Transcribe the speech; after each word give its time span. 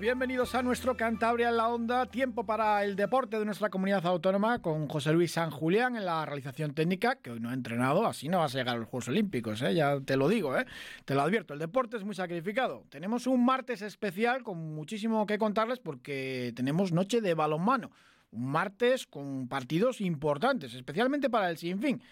Bienvenidos 0.00 0.54
a 0.54 0.62
nuestro 0.62 0.96
Cantabria 0.96 1.50
en 1.50 1.58
la 1.58 1.68
Onda, 1.68 2.06
tiempo 2.06 2.46
para 2.46 2.82
el 2.84 2.96
deporte 2.96 3.38
de 3.38 3.44
nuestra 3.44 3.68
comunidad 3.68 4.06
autónoma 4.06 4.62
con 4.62 4.88
José 4.88 5.12
Luis 5.12 5.32
San 5.32 5.50
Julián 5.50 5.94
en 5.94 6.06
la 6.06 6.24
realización 6.24 6.72
técnica, 6.72 7.16
que 7.16 7.30
hoy 7.30 7.38
no 7.38 7.50
ha 7.50 7.52
entrenado, 7.52 8.06
así 8.06 8.26
no 8.30 8.38
vas 8.38 8.54
a 8.54 8.58
llegar 8.58 8.76
a 8.76 8.78
los 8.78 8.88
Juegos 8.88 9.08
Olímpicos, 9.08 9.60
¿eh? 9.60 9.74
ya 9.74 10.00
te 10.00 10.16
lo 10.16 10.30
digo, 10.30 10.56
¿eh? 10.56 10.64
te 11.04 11.14
lo 11.14 11.20
advierto, 11.20 11.52
el 11.52 11.60
deporte 11.60 11.98
es 11.98 12.04
muy 12.04 12.14
sacrificado. 12.14 12.86
Tenemos 12.88 13.26
un 13.26 13.44
martes 13.44 13.82
especial 13.82 14.42
con 14.42 14.74
muchísimo 14.74 15.26
que 15.26 15.36
contarles 15.36 15.80
porque 15.80 16.54
tenemos 16.56 16.92
noche 16.92 17.20
de 17.20 17.34
balonmano, 17.34 17.90
un 18.30 18.50
martes 18.50 19.06
con 19.06 19.48
partidos 19.48 20.00
importantes, 20.00 20.72
especialmente 20.72 21.28
para 21.28 21.50
el 21.50 21.58
Sinfín. 21.58 22.02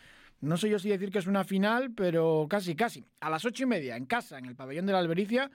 No 0.43 0.59
sé 0.59 0.69
yo 0.69 0.79
si 0.79 0.91
decir 0.91 1.11
que 1.11 1.21
es 1.21 1.27
una 1.27 1.43
final, 1.43 1.93
pero 1.93 2.47
casi, 2.51 2.77
casi. 2.77 3.07
A 3.21 3.31
las 3.31 3.47
ocho 3.47 3.63
y 3.63 3.67
media, 3.67 3.97
en 3.97 4.05
casa, 4.05 4.37
en 4.37 4.45
el 4.45 4.57
pabellón 4.57 4.85
de 4.85 4.93
la 4.93 4.99
Albericia, 4.99 5.51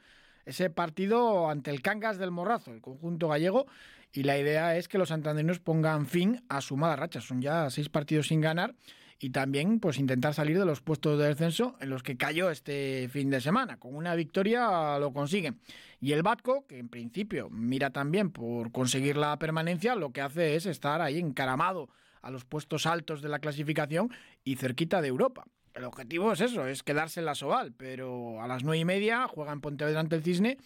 ese 0.45 0.69
partido 0.69 1.49
ante 1.49 1.71
el 1.71 1.81
Cangas 1.81 2.17
del 2.17 2.31
Morrazo, 2.31 2.73
el 2.73 2.81
conjunto 2.81 3.27
gallego, 3.27 3.65
y 4.11 4.23
la 4.23 4.37
idea 4.37 4.77
es 4.77 4.87
que 4.87 4.97
los 4.97 5.09
santanderinos 5.09 5.59
pongan 5.59 6.05
fin 6.05 6.43
a 6.47 6.61
su 6.61 6.77
mala 6.77 6.95
racha. 6.95 7.19
Son 7.19 7.41
ya 7.41 7.69
seis 7.71 7.89
partidos 7.89 8.27
sin 8.27 8.41
ganar 8.41 8.75
y 9.19 9.31
también 9.31 9.79
pues 9.79 9.97
intentar 9.97 10.33
salir 10.33 10.59
de 10.59 10.65
los 10.65 10.81
puestos 10.81 11.17
de 11.17 11.27
descenso 11.27 11.75
en 11.79 11.89
los 11.89 12.03
que 12.03 12.15
cayó 12.15 12.51
este 12.51 13.09
fin 13.09 13.31
de 13.31 13.41
semana. 13.41 13.77
Con 13.77 13.95
una 13.95 14.13
victoria 14.13 14.99
lo 14.99 15.13
consiguen. 15.13 15.59
Y 15.99 16.11
el 16.11 16.21
Batco, 16.21 16.67
que 16.67 16.77
en 16.77 16.89
principio 16.89 17.49
mira 17.49 17.89
también 17.89 18.31
por 18.31 18.71
conseguir 18.71 19.17
la 19.17 19.37
permanencia, 19.39 19.95
lo 19.95 20.11
que 20.11 20.21
hace 20.21 20.55
es 20.55 20.67
estar 20.67 21.01
ahí 21.01 21.17
encaramado 21.17 21.89
a 22.21 22.29
los 22.29 22.45
puestos 22.45 22.85
altos 22.85 23.21
de 23.21 23.29
la 23.29 23.39
clasificación 23.39 24.11
y 24.43 24.57
cerquita 24.57 25.01
de 25.01 25.07
Europa. 25.07 25.45
El 25.73 25.85
objetivo 25.85 26.31
es 26.31 26.41
eso, 26.41 26.67
es 26.67 26.83
quedarse 26.83 27.19
en 27.19 27.25
la 27.25 27.35
Soval, 27.35 27.73
pero 27.73 28.41
a 28.41 28.47
las 28.47 28.63
nueve 28.63 28.79
y 28.79 28.85
media 28.85 29.27
juegan 29.27 29.61
Pontevedra 29.61 29.99
ante 29.99 30.15
el 30.15 30.23
Cisne 30.23 30.57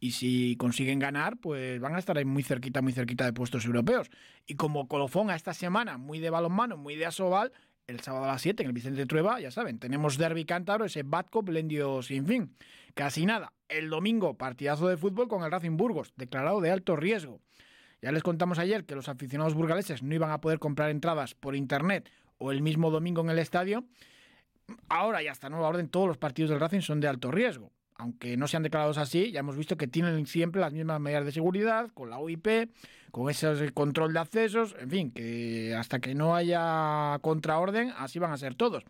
y 0.00 0.12
si 0.12 0.56
consiguen 0.56 0.98
ganar, 0.98 1.36
pues 1.38 1.80
van 1.80 1.94
a 1.94 1.98
estar 1.98 2.16
ahí 2.18 2.24
muy 2.24 2.42
cerquita, 2.42 2.82
muy 2.82 2.92
cerquita 2.92 3.24
de 3.24 3.32
puestos 3.32 3.64
europeos. 3.64 4.10
Y 4.46 4.54
como 4.54 4.88
colofón 4.88 5.30
a 5.30 5.36
esta 5.36 5.54
semana, 5.54 5.98
muy 5.98 6.18
de 6.18 6.30
balonmano, 6.30 6.76
muy 6.76 6.96
de 6.96 7.06
Asobal, 7.06 7.52
el 7.88 8.00
sábado 8.00 8.24
a 8.24 8.28
las 8.28 8.42
7 8.42 8.62
en 8.62 8.68
el 8.68 8.72
Vicente 8.72 9.06
Trueba, 9.06 9.40
ya 9.40 9.50
saben, 9.50 9.78
tenemos 9.78 10.18
Derby 10.18 10.44
Cántaro, 10.44 10.84
ese 10.84 11.02
Batco 11.02 11.42
Blendio 11.42 12.02
sin 12.02 12.26
fin. 12.26 12.54
Casi 12.94 13.26
nada. 13.26 13.52
El 13.68 13.90
domingo, 13.90 14.36
partidazo 14.36 14.88
de 14.88 14.96
fútbol 14.96 15.28
con 15.28 15.42
el 15.42 15.50
Racing 15.50 15.76
Burgos, 15.76 16.12
declarado 16.16 16.60
de 16.60 16.70
alto 16.70 16.96
riesgo. 16.96 17.40
Ya 18.02 18.12
les 18.12 18.22
contamos 18.22 18.58
ayer 18.58 18.84
que 18.84 18.94
los 18.94 19.08
aficionados 19.08 19.54
burgaleses 19.54 20.02
no 20.02 20.14
iban 20.14 20.30
a 20.30 20.40
poder 20.40 20.58
comprar 20.58 20.90
entradas 20.90 21.34
por 21.34 21.56
internet 21.56 22.10
o 22.36 22.52
el 22.52 22.62
mismo 22.62 22.90
domingo 22.90 23.22
en 23.22 23.30
el 23.30 23.38
estadio. 23.38 23.84
Ahora 24.88 25.22
y 25.22 25.28
hasta 25.28 25.48
nueva 25.48 25.68
orden 25.68 25.88
todos 25.88 26.08
los 26.08 26.18
partidos 26.18 26.50
del 26.50 26.60
Racing 26.60 26.80
son 26.80 27.00
de 27.00 27.08
alto 27.08 27.30
riesgo. 27.30 27.72
Aunque 27.96 28.36
no 28.36 28.46
sean 28.46 28.62
declarados 28.62 28.96
así, 28.96 29.32
ya 29.32 29.40
hemos 29.40 29.56
visto 29.56 29.76
que 29.76 29.88
tienen 29.88 30.24
siempre 30.26 30.60
las 30.60 30.72
mismas 30.72 31.00
medidas 31.00 31.24
de 31.24 31.32
seguridad, 31.32 31.90
con 31.94 32.10
la 32.10 32.18
UIP, 32.18 32.70
con 33.10 33.28
ese 33.28 33.72
control 33.72 34.12
de 34.12 34.20
accesos, 34.20 34.76
en 34.78 34.88
fin, 34.88 35.10
que 35.10 35.74
hasta 35.74 35.98
que 35.98 36.14
no 36.14 36.36
haya 36.36 37.18
contraorden, 37.22 37.92
así 37.96 38.20
van 38.20 38.30
a 38.30 38.36
ser 38.36 38.54
todos. 38.54 38.84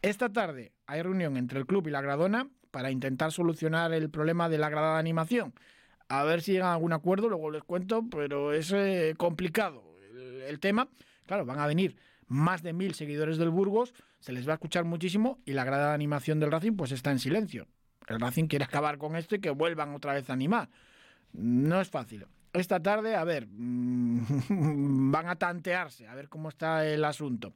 Esta 0.00 0.32
tarde 0.32 0.72
hay 0.86 1.02
reunión 1.02 1.36
entre 1.36 1.58
el 1.58 1.66
club 1.66 1.86
y 1.86 1.90
la 1.90 2.00
Gradona 2.00 2.48
para 2.70 2.90
intentar 2.90 3.30
solucionar 3.30 3.92
el 3.92 4.08
problema 4.08 4.48
de 4.48 4.58
la 4.58 4.70
grada 4.70 4.94
de 4.94 5.00
animación. 5.00 5.52
A 6.08 6.24
ver 6.24 6.40
si 6.40 6.52
llegan 6.52 6.68
a 6.68 6.74
algún 6.74 6.92
acuerdo, 6.92 7.28
luego 7.28 7.50
les 7.50 7.62
cuento, 7.62 8.04
pero 8.10 8.54
es 8.54 8.72
eh, 8.72 9.14
complicado 9.18 9.82
el, 10.14 10.42
el 10.42 10.60
tema. 10.60 10.88
Claro, 11.26 11.44
van 11.44 11.58
a 11.58 11.66
venir 11.66 11.96
más 12.28 12.62
de 12.62 12.72
mil 12.72 12.94
seguidores 12.94 13.38
del 13.38 13.50
Burgos, 13.50 13.92
se 14.26 14.32
les 14.32 14.44
va 14.44 14.54
a 14.54 14.54
escuchar 14.54 14.84
muchísimo 14.84 15.38
y 15.44 15.52
la 15.52 15.62
grada 15.62 15.90
de 15.90 15.94
animación 15.94 16.40
del 16.40 16.50
Racing 16.50 16.72
pues 16.72 16.90
está 16.90 17.12
en 17.12 17.20
silencio. 17.20 17.68
El 18.08 18.18
Racing 18.18 18.48
quiere 18.48 18.64
acabar 18.64 18.98
con 18.98 19.14
esto 19.14 19.36
y 19.36 19.40
que 19.40 19.50
vuelvan 19.50 19.94
otra 19.94 20.14
vez 20.14 20.28
a 20.28 20.32
animar. 20.32 20.68
No 21.32 21.80
es 21.80 21.88
fácil. 21.88 22.26
Esta 22.52 22.82
tarde, 22.82 23.14
a 23.14 23.22
ver, 23.22 23.46
mm, 23.48 25.12
van 25.12 25.28
a 25.28 25.36
tantearse, 25.36 26.08
a 26.08 26.14
ver 26.16 26.28
cómo 26.28 26.48
está 26.48 26.84
el 26.84 27.04
asunto. 27.04 27.54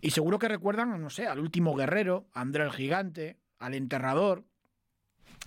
Y 0.00 0.10
seguro 0.10 0.40
que 0.40 0.48
recuerdan, 0.48 1.00
no 1.00 1.10
sé, 1.10 1.28
al 1.28 1.38
último 1.38 1.76
guerrero, 1.76 2.26
a 2.32 2.40
André 2.40 2.64
el 2.64 2.72
Gigante, 2.72 3.36
al 3.60 3.74
enterrador, 3.74 4.42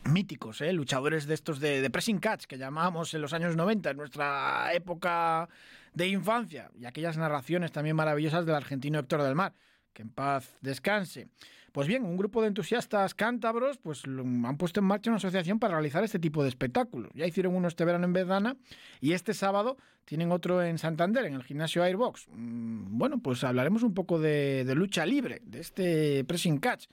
míticos, 0.05 0.61
¿eh? 0.61 0.71
luchadores 0.71 1.27
de 1.27 1.33
estos 1.33 1.59
de, 1.59 1.89
pressing 1.89 2.19
catch 2.19 2.45
que 2.45 2.57
llamábamos 2.57 3.13
en 3.13 3.19
los 3.19 3.33
años 3.33 3.57
90, 3.57 3.89
en 3.89 3.97
nuestra 3.97 4.71
época 4.71 5.49
de 5.93 6.07
infancia, 6.07 6.71
y 6.79 6.85
aquellas 6.85 7.17
narraciones 7.17 7.73
también 7.73 7.97
maravillosas 7.97 8.45
del 8.45 8.55
argentino 8.55 8.97
Héctor 8.97 9.23
del 9.23 9.35
Mar. 9.35 9.53
Que 9.97 10.03
en 10.03 10.09
paz 10.09 10.55
descanse. 10.61 11.27
Pues 11.71 11.87
bien, 11.87 12.05
un 12.05 12.17
grupo 12.17 12.43
de 12.43 12.49
entusiastas 12.49 13.15
cántabros 13.15 13.79
pues 13.79 14.03
han 14.05 14.55
puesto 14.57 14.79
en 14.79 14.85
marcha 14.85 15.09
una 15.09 15.17
asociación 15.17 15.57
para 15.57 15.73
realizar 15.73 16.03
este 16.03 16.19
tipo 16.19 16.43
de 16.43 16.49
espectáculos. 16.49 17.09
Ya 17.15 17.25
hicieron 17.25 17.55
uno 17.55 17.67
este 17.67 17.83
verano 17.83 18.05
en 18.05 18.13
Bedana 18.13 18.57
y 19.01 19.13
este 19.13 19.33
sábado 19.33 19.75
tienen 20.05 20.31
otro 20.31 20.61
en 20.61 20.77
Santander, 20.77 21.25
en 21.25 21.33
el 21.33 21.41
gimnasio 21.41 21.81
Airbox. 21.81 22.27
Bueno, 22.29 23.17
pues 23.17 23.43
hablaremos 23.43 23.81
un 23.81 23.95
poco 23.95 24.19
de, 24.19 24.65
de 24.65 24.75
lucha 24.75 25.03
libre, 25.03 25.41
de 25.43 25.61
este 25.61 26.23
pressing 26.25 26.59
catch, 26.59 26.85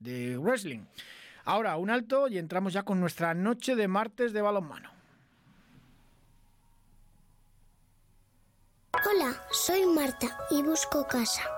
de 0.00 0.36
wrestling. 0.36 0.80
Ahora, 1.44 1.76
un 1.76 1.90
alto 1.90 2.26
y 2.26 2.38
entramos 2.38 2.72
ya 2.72 2.82
con 2.82 2.98
nuestra 2.98 3.34
noche 3.34 3.76
de 3.76 3.86
martes 3.86 4.32
de 4.32 4.42
balonmano. 4.42 4.90
Hola, 8.92 9.44
soy 9.52 9.86
Marta 9.86 10.36
y 10.50 10.60
busco 10.64 11.06
casa. 11.06 11.57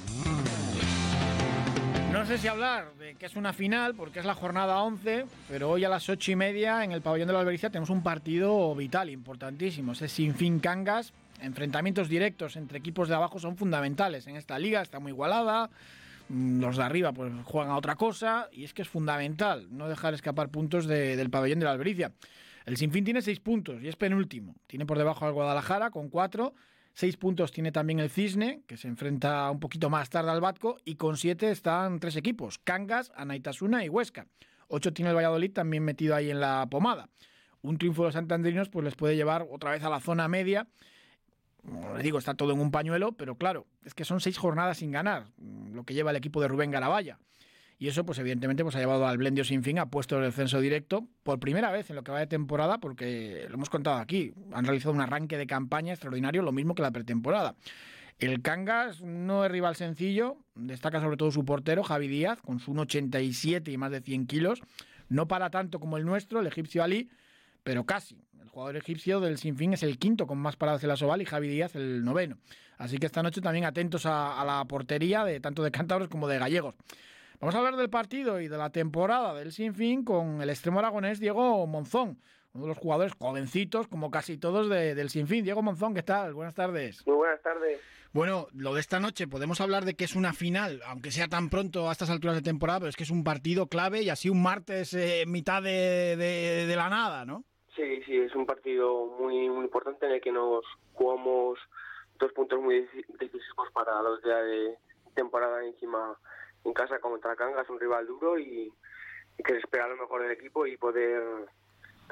Sé 2.31 2.37
si 2.37 2.47
hablar 2.47 2.93
de 2.93 3.15
que 3.15 3.25
es 3.25 3.35
una 3.35 3.51
final, 3.51 3.93
porque 3.93 4.19
es 4.19 4.25
la 4.25 4.35
jornada 4.35 4.81
11, 4.83 5.25
pero 5.49 5.69
hoy 5.69 5.83
a 5.83 5.89
las 5.89 6.07
8 6.07 6.31
y 6.31 6.35
media 6.37 6.81
en 6.85 6.93
el 6.93 7.01
pabellón 7.01 7.27
de 7.27 7.33
la 7.33 7.41
Albericia 7.41 7.69
tenemos 7.69 7.89
un 7.89 8.01
partido 8.01 8.73
vital, 8.73 9.09
importantísimo. 9.09 9.91
Es 9.91 10.13
sin 10.13 10.33
fin 10.33 10.61
Cangas. 10.61 11.11
Enfrentamientos 11.41 12.07
directos 12.07 12.55
entre 12.55 12.77
equipos 12.77 13.09
de 13.09 13.15
abajo 13.15 13.37
son 13.37 13.57
fundamentales 13.57 14.27
en 14.27 14.37
esta 14.37 14.57
liga, 14.57 14.81
está 14.81 15.01
muy 15.01 15.11
igualada. 15.11 15.69
Los 16.29 16.77
de 16.77 16.83
arriba 16.83 17.11
pues 17.11 17.33
juegan 17.43 17.73
a 17.73 17.75
otra 17.75 17.97
cosa 17.97 18.47
y 18.53 18.63
es 18.63 18.73
que 18.73 18.83
es 18.83 18.87
fundamental 18.87 19.67
no 19.69 19.89
dejar 19.89 20.13
escapar 20.13 20.47
puntos 20.47 20.85
de, 20.85 21.17
del 21.17 21.29
pabellón 21.29 21.59
de 21.59 21.65
la 21.65 21.71
Albericia. 21.71 22.13
El 22.65 22.77
Sinfín 22.77 23.03
tiene 23.03 23.21
6 23.21 23.41
puntos 23.41 23.83
y 23.83 23.89
es 23.89 23.97
penúltimo. 23.97 24.55
Tiene 24.67 24.85
por 24.85 24.97
debajo 24.97 25.25
al 25.25 25.33
Guadalajara 25.33 25.89
con 25.89 26.07
4 26.07 26.53
Seis 26.93 27.17
puntos 27.17 27.51
tiene 27.51 27.71
también 27.71 27.99
el 27.99 28.09
Cisne, 28.09 28.63
que 28.67 28.77
se 28.77 28.87
enfrenta 28.87 29.49
un 29.49 29.59
poquito 29.59 29.89
más 29.89 30.09
tarde 30.09 30.31
al 30.31 30.41
Batco, 30.41 30.77
y 30.83 30.95
con 30.95 31.17
siete 31.17 31.49
están 31.51 31.99
tres 31.99 32.15
equipos, 32.15 32.59
Cangas, 32.59 33.11
Anaitasuna 33.15 33.85
y 33.85 33.89
Huesca. 33.89 34.27
Ocho 34.67 34.93
tiene 34.93 35.09
el 35.09 35.15
Valladolid 35.15 35.51
también 35.51 35.83
metido 35.83 36.15
ahí 36.15 36.29
en 36.29 36.39
la 36.39 36.67
pomada. 36.69 37.09
Un 37.61 37.77
triunfo 37.77 38.03
de 38.03 38.07
los 38.07 38.13
santanderinos 38.13 38.69
pues 38.69 38.83
les 38.83 38.95
puede 38.95 39.15
llevar 39.15 39.45
otra 39.49 39.71
vez 39.71 39.83
a 39.83 39.89
la 39.89 39.99
zona 39.99 40.27
media. 40.27 40.67
Como 41.63 41.93
les 41.93 42.03
digo, 42.03 42.17
está 42.17 42.33
todo 42.33 42.53
en 42.53 42.59
un 42.59 42.71
pañuelo, 42.71 43.11
pero 43.11 43.35
claro, 43.35 43.67
es 43.85 43.93
que 43.93 44.03
son 44.03 44.19
seis 44.19 44.37
jornadas 44.37 44.77
sin 44.77 44.91
ganar, 44.91 45.27
lo 45.73 45.83
que 45.83 45.93
lleva 45.93 46.11
el 46.11 46.17
equipo 46.17 46.41
de 46.41 46.47
Rubén 46.47 46.71
Garabaya. 46.71 47.19
Y 47.81 47.87
eso, 47.87 48.05
pues 48.05 48.19
evidentemente, 48.19 48.61
pues 48.61 48.75
ha 48.75 48.79
llevado 48.79 49.07
al 49.07 49.17
Blendio 49.17 49.43
sin 49.43 49.63
fin 49.63 49.79
a 49.79 49.89
puesto 49.89 50.19
el 50.19 50.25
descenso 50.25 50.61
directo 50.61 51.07
por 51.23 51.39
primera 51.39 51.71
vez 51.71 51.89
en 51.89 51.95
lo 51.95 52.03
que 52.03 52.11
va 52.11 52.19
de 52.19 52.27
temporada, 52.27 52.77
porque 52.77 53.47
lo 53.47 53.55
hemos 53.55 53.71
contado 53.71 53.97
aquí, 53.97 54.35
han 54.53 54.65
realizado 54.65 54.93
un 54.93 55.01
arranque 55.01 55.35
de 55.35 55.47
campaña 55.47 55.91
extraordinario, 55.91 56.43
lo 56.43 56.51
mismo 56.51 56.75
que 56.75 56.83
la 56.83 56.91
pretemporada. 56.91 57.55
El 58.19 58.43
Cangas 58.43 59.01
no 59.01 59.43
es 59.45 59.51
rival 59.51 59.75
sencillo, 59.75 60.37
destaca 60.53 61.01
sobre 61.01 61.17
todo 61.17 61.31
su 61.31 61.43
portero, 61.43 61.81
Javi 61.81 62.07
Díaz, 62.07 62.39
con 62.43 62.59
su 62.59 62.71
1,87 62.71 63.73
y 63.73 63.77
más 63.77 63.89
de 63.89 64.01
100 64.01 64.27
kilos. 64.27 64.61
No 65.09 65.27
para 65.27 65.49
tanto 65.49 65.79
como 65.79 65.97
el 65.97 66.05
nuestro, 66.05 66.39
el 66.39 66.45
egipcio 66.45 66.83
Ali, 66.83 67.09
pero 67.63 67.83
casi. 67.87 68.21
El 68.39 68.47
jugador 68.47 68.75
egipcio 68.75 69.19
del 69.21 69.39
Sinfín 69.39 69.73
es 69.73 69.81
el 69.81 69.97
quinto 69.97 70.27
con 70.27 70.37
más 70.37 70.55
paradas 70.55 70.83
en 70.83 70.89
la 70.89 70.97
Soval 70.97 71.23
y 71.23 71.25
Javi 71.25 71.47
Díaz 71.47 71.75
el 71.75 72.05
noveno. 72.05 72.37
Así 72.77 72.99
que 72.99 73.07
esta 73.07 73.23
noche 73.23 73.41
también 73.41 73.65
atentos 73.65 74.05
a, 74.05 74.39
a 74.39 74.45
la 74.45 74.65
portería 74.65 75.25
de 75.25 75.39
tanto 75.39 75.63
de 75.63 75.71
cántabros 75.71 76.09
como 76.09 76.27
de 76.27 76.37
gallegos. 76.37 76.75
Vamos 77.41 77.55
a 77.55 77.57
hablar 77.57 77.75
del 77.75 77.89
partido 77.89 78.39
y 78.39 78.47
de 78.47 78.55
la 78.55 78.69
temporada 78.69 79.33
del 79.33 79.51
Sinfín 79.51 80.05
con 80.05 80.43
el 80.43 80.49
extremo 80.51 80.77
aragonés 80.77 81.19
Diego 81.19 81.65
Monzón. 81.65 82.19
uno 82.53 82.65
de 82.65 82.69
los 82.69 82.77
jugadores 82.77 83.13
jovencitos, 83.19 83.87
como 83.87 84.11
casi 84.11 84.37
todos 84.37 84.69
del 84.69 85.09
Sinfín. 85.09 85.43
Diego 85.43 85.63
Monzón, 85.63 85.95
¿qué 85.95 86.03
tal? 86.03 86.35
Buenas 86.35 86.53
tardes. 86.53 87.03
Muy 87.07 87.15
buenas 87.15 87.41
tardes. 87.41 87.81
Bueno, 88.13 88.45
lo 88.53 88.75
de 88.75 88.79
esta 88.79 88.99
noche, 88.99 89.27
podemos 89.27 89.59
hablar 89.59 89.85
de 89.85 89.95
que 89.95 90.03
es 90.03 90.15
una 90.15 90.33
final, 90.33 90.81
aunque 90.85 91.09
sea 91.09 91.29
tan 91.29 91.49
pronto 91.49 91.89
a 91.89 91.93
estas 91.93 92.11
alturas 92.11 92.35
de 92.35 92.43
temporada, 92.43 92.81
pero 92.81 92.89
es 92.89 92.95
que 92.95 93.05
es 93.05 93.09
un 93.09 93.23
partido 93.23 93.65
clave 93.65 94.03
y 94.03 94.09
así 94.09 94.29
un 94.29 94.43
martes 94.43 94.93
eh, 94.93 95.23
mitad 95.25 95.63
de, 95.63 96.71
la 96.75 96.89
nada, 96.89 97.25
¿no? 97.25 97.43
Sí, 97.75 98.03
sí, 98.05 98.17
es 98.17 98.35
un 98.35 98.45
partido 98.45 99.07
muy, 99.19 99.49
muy 99.49 99.65
importante 99.65 100.05
en 100.05 100.11
el 100.11 100.21
que 100.21 100.31
nos 100.31 100.63
jugamos 100.93 101.57
dos 102.19 102.31
puntos 102.33 102.61
muy 102.61 102.87
decisivos 103.19 103.71
para 103.73 103.99
los 104.03 104.21
días 104.21 104.45
de 104.45 104.77
temporada 105.15 105.65
encima 105.65 106.19
en 106.63 106.73
casa 106.73 106.99
contra 106.99 107.35
Cangas, 107.35 107.69
un 107.69 107.79
rival 107.79 108.07
duro 108.07 108.37
y, 108.37 108.71
y 109.37 109.43
que 109.43 109.53
se 109.53 109.59
espera 109.59 109.87
lo 109.87 109.97
mejor 109.97 110.21
del 110.21 110.31
equipo 110.31 110.65
y 110.65 110.77
poder 110.77 111.47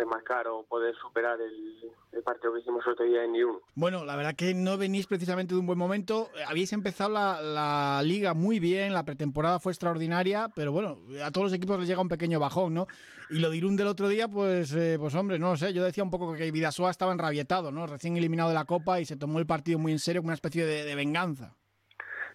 marcar 0.06 0.48
o 0.48 0.64
poder 0.64 0.96
superar 0.96 1.40
el, 1.42 2.24
partido 2.24 2.54
que 2.54 2.60
hicimos 2.60 2.86
otro 2.86 3.06
día 3.06 3.24
en 3.24 3.36
Irún. 3.36 3.60
Bueno, 3.76 4.04
la 4.04 4.16
verdad 4.16 4.36
que 4.36 4.54
no 4.54 4.78
venís 4.78 5.08
precisamente 5.08 5.54
de 5.54 5.60
un 5.60 5.66
buen 5.66 5.80
momento. 5.80 6.30
Habéis 6.48 6.74
empezado 6.74 7.10
la, 7.10 8.02
liga 8.04 8.34
muy 8.34 8.60
bien, 8.60 8.94
la 8.94 9.04
pretemporada 9.04 9.60
fue 9.60 9.72
extraordinaria, 9.72 10.50
pero 10.54 10.72
bueno, 10.72 11.00
a 11.24 11.32
todos 11.32 11.46
los 11.46 11.54
equipos 11.54 11.80
les 11.80 11.88
llega 11.88 12.02
un 12.02 12.10
pequeño 12.10 12.40
bajón, 12.40 12.74
¿no? 12.74 12.88
Y 13.30 13.40
lo 13.40 13.50
de 13.50 13.58
Irún 13.58 13.78
del 13.78 13.88
otro 13.88 14.08
día, 14.10 14.28
pues, 14.28 14.74
eh, 14.74 14.98
pues 15.00 15.16
hombre, 15.16 15.40
no 15.40 15.56
sé, 15.56 15.74
yo 15.74 15.84
decía 15.84 16.04
un 16.04 16.12
poco 16.12 16.34
que 16.34 16.52
Vidasoa 16.52 16.92
estaba 16.92 17.14
enrabietado, 17.14 17.72
¿no? 17.72 17.88
Recién 17.88 18.18
eliminado 18.18 18.50
de 18.50 18.56
la 18.56 18.66
Copa 18.66 19.00
y 19.00 19.06
se 19.06 19.16
tomó 19.16 19.40
el 19.40 19.48
partido 19.48 19.80
muy 19.80 19.92
en 19.92 20.00
serio, 20.00 20.22
como 20.22 20.28
una 20.28 20.36
especie 20.36 20.66
de, 20.66 20.96
venganza. 20.96 21.56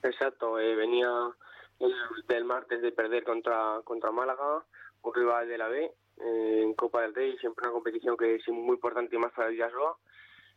Exacto, 0.03 0.59
eh, 0.59 0.75
venía 0.75 1.09
del 2.29 2.45
martes 2.45 2.81
de 2.83 2.93
perder 2.93 3.25
contra, 3.25 3.81
contra 3.85 4.11
Málaga, 4.11 4.65
un 5.03 5.15
rival 5.15 5.49
de 5.49 5.59
la 5.59 5.69
B, 5.69 5.93
en 6.19 6.75
Copa 6.75 7.03
del 7.03 7.15
Rey, 7.15 7.37
siempre 7.39 7.65
una 7.65 7.73
competición 7.73 8.17
que 8.17 8.37
es 8.37 8.49
muy 8.49 8.75
importante 8.75 9.17
y 9.17 9.19
más 9.19 9.33
para 9.33 9.49
el 9.49 9.55
Villasoa 9.55 9.99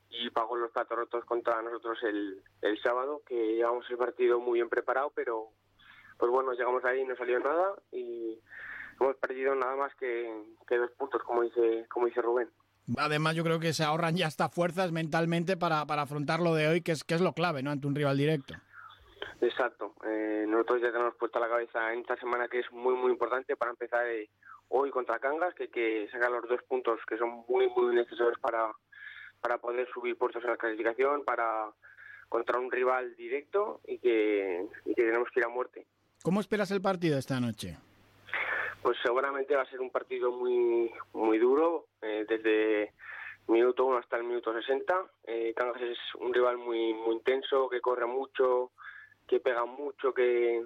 y 0.09 0.29
pagó 0.29 0.55
los 0.55 0.71
platos 0.71 0.97
rotos 0.97 1.25
contra 1.25 1.61
nosotros 1.61 1.97
el, 2.03 2.41
el 2.61 2.81
sábado, 2.81 3.21
que 3.25 3.55
llevamos 3.55 3.85
el 3.89 3.97
partido 3.97 4.39
muy 4.39 4.59
bien 4.59 4.69
preparado, 4.69 5.11
pero 5.13 5.49
pues 6.17 6.31
bueno, 6.31 6.53
llegamos 6.53 6.83
ahí 6.85 7.01
y 7.01 7.05
no 7.05 7.15
salió 7.15 7.39
nada 7.39 7.75
y 7.91 8.39
hemos 8.99 9.15
perdido 9.17 9.53
nada 9.55 9.75
más 9.75 9.93
que, 9.95 10.55
que 10.67 10.77
dos 10.77 10.91
puntos, 10.91 11.21
como 11.23 11.43
dice, 11.43 11.85
como 11.89 12.07
dice 12.07 12.21
Rubén. 12.21 12.49
Además, 12.95 13.35
yo 13.35 13.43
creo 13.43 13.59
que 13.59 13.73
se 13.73 13.83
ahorran 13.83 14.15
ya 14.15 14.27
hasta 14.27 14.47
fuerzas 14.47 14.93
mentalmente 14.93 15.57
para, 15.57 15.85
para 15.85 16.03
afrontar 16.03 16.39
lo 16.39 16.55
de 16.55 16.69
hoy, 16.69 16.81
que 16.81 16.93
es, 16.93 17.03
que 17.03 17.15
es 17.15 17.21
lo 17.21 17.33
clave, 17.33 17.61
¿no? 17.61 17.71
Ante 17.71 17.85
un 17.85 17.95
rival 17.95 18.17
directo. 18.17 18.55
Exacto. 19.41 19.93
Eh, 20.05 20.45
nosotros 20.47 20.81
ya 20.81 20.91
tenemos 20.91 21.15
puesta 21.15 21.39
la 21.39 21.49
cabeza 21.49 21.93
en 21.93 21.99
esta 21.99 22.15
semana 22.17 22.47
que 22.47 22.59
es 22.59 22.71
muy, 22.71 22.95
muy 22.95 23.11
importante 23.11 23.55
para 23.55 23.71
empezar 23.71 24.05
eh, 24.07 24.29
hoy 24.69 24.89
contra 24.89 25.19
Cangas, 25.19 25.53
que 25.53 25.63
hay 25.63 25.69
que 25.69 26.09
sacar 26.11 26.31
los 26.31 26.47
dos 26.47 26.61
puntos 26.63 26.99
que 27.07 27.17
son 27.17 27.43
muy, 27.47 27.67
muy 27.69 27.95
necesarios 27.95 28.39
para, 28.39 28.71
para 29.41 29.57
poder 29.57 29.87
subir 29.93 30.17
puestos 30.17 30.43
en 30.43 30.51
la 30.51 30.57
clasificación, 30.57 31.23
para 31.23 31.71
contra 32.29 32.59
un 32.59 32.71
rival 32.71 33.15
directo 33.15 33.79
y 33.85 33.99
que, 33.99 34.65
tenemos 34.95 35.29
que 35.31 35.39
ir 35.39 35.45
a 35.45 35.49
muerte. 35.49 35.85
¿Cómo 36.23 36.41
esperas 36.41 36.71
el 36.71 36.81
partido 36.81 37.17
esta 37.17 37.39
noche? 37.39 37.77
Pues 38.81 38.97
seguramente 39.03 39.55
va 39.55 39.63
a 39.63 39.69
ser 39.69 39.79
un 39.79 39.91
partido 39.91 40.31
muy, 40.31 40.91
muy 41.13 41.37
duro, 41.37 41.87
eh, 42.01 42.25
desde 42.27 42.93
minuto 43.47 43.85
1 43.85 43.97
hasta 43.97 44.17
el 44.17 44.23
minuto 44.23 44.53
60. 44.53 44.93
Eh, 45.25 45.53
Cangas 45.55 45.81
es 45.81 45.97
un 46.19 46.33
rival 46.33 46.57
muy, 46.57 46.93
muy 46.93 47.15
intenso, 47.15 47.69
que 47.69 47.79
corre 47.79 48.05
mucho, 48.05 48.71
que 49.27 49.39
pega 49.39 49.65
mucho, 49.65 50.13
que, 50.13 50.63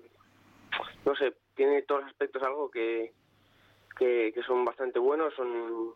no 1.06 1.16
sé, 1.16 1.34
tiene 1.56 1.82
todos 1.84 2.02
los 2.02 2.12
aspectos 2.12 2.44
algo 2.44 2.70
que, 2.70 3.12
que, 3.98 4.34
son 4.46 4.66
bastante 4.66 5.00
buenos, 5.00 5.34
son, 5.36 5.94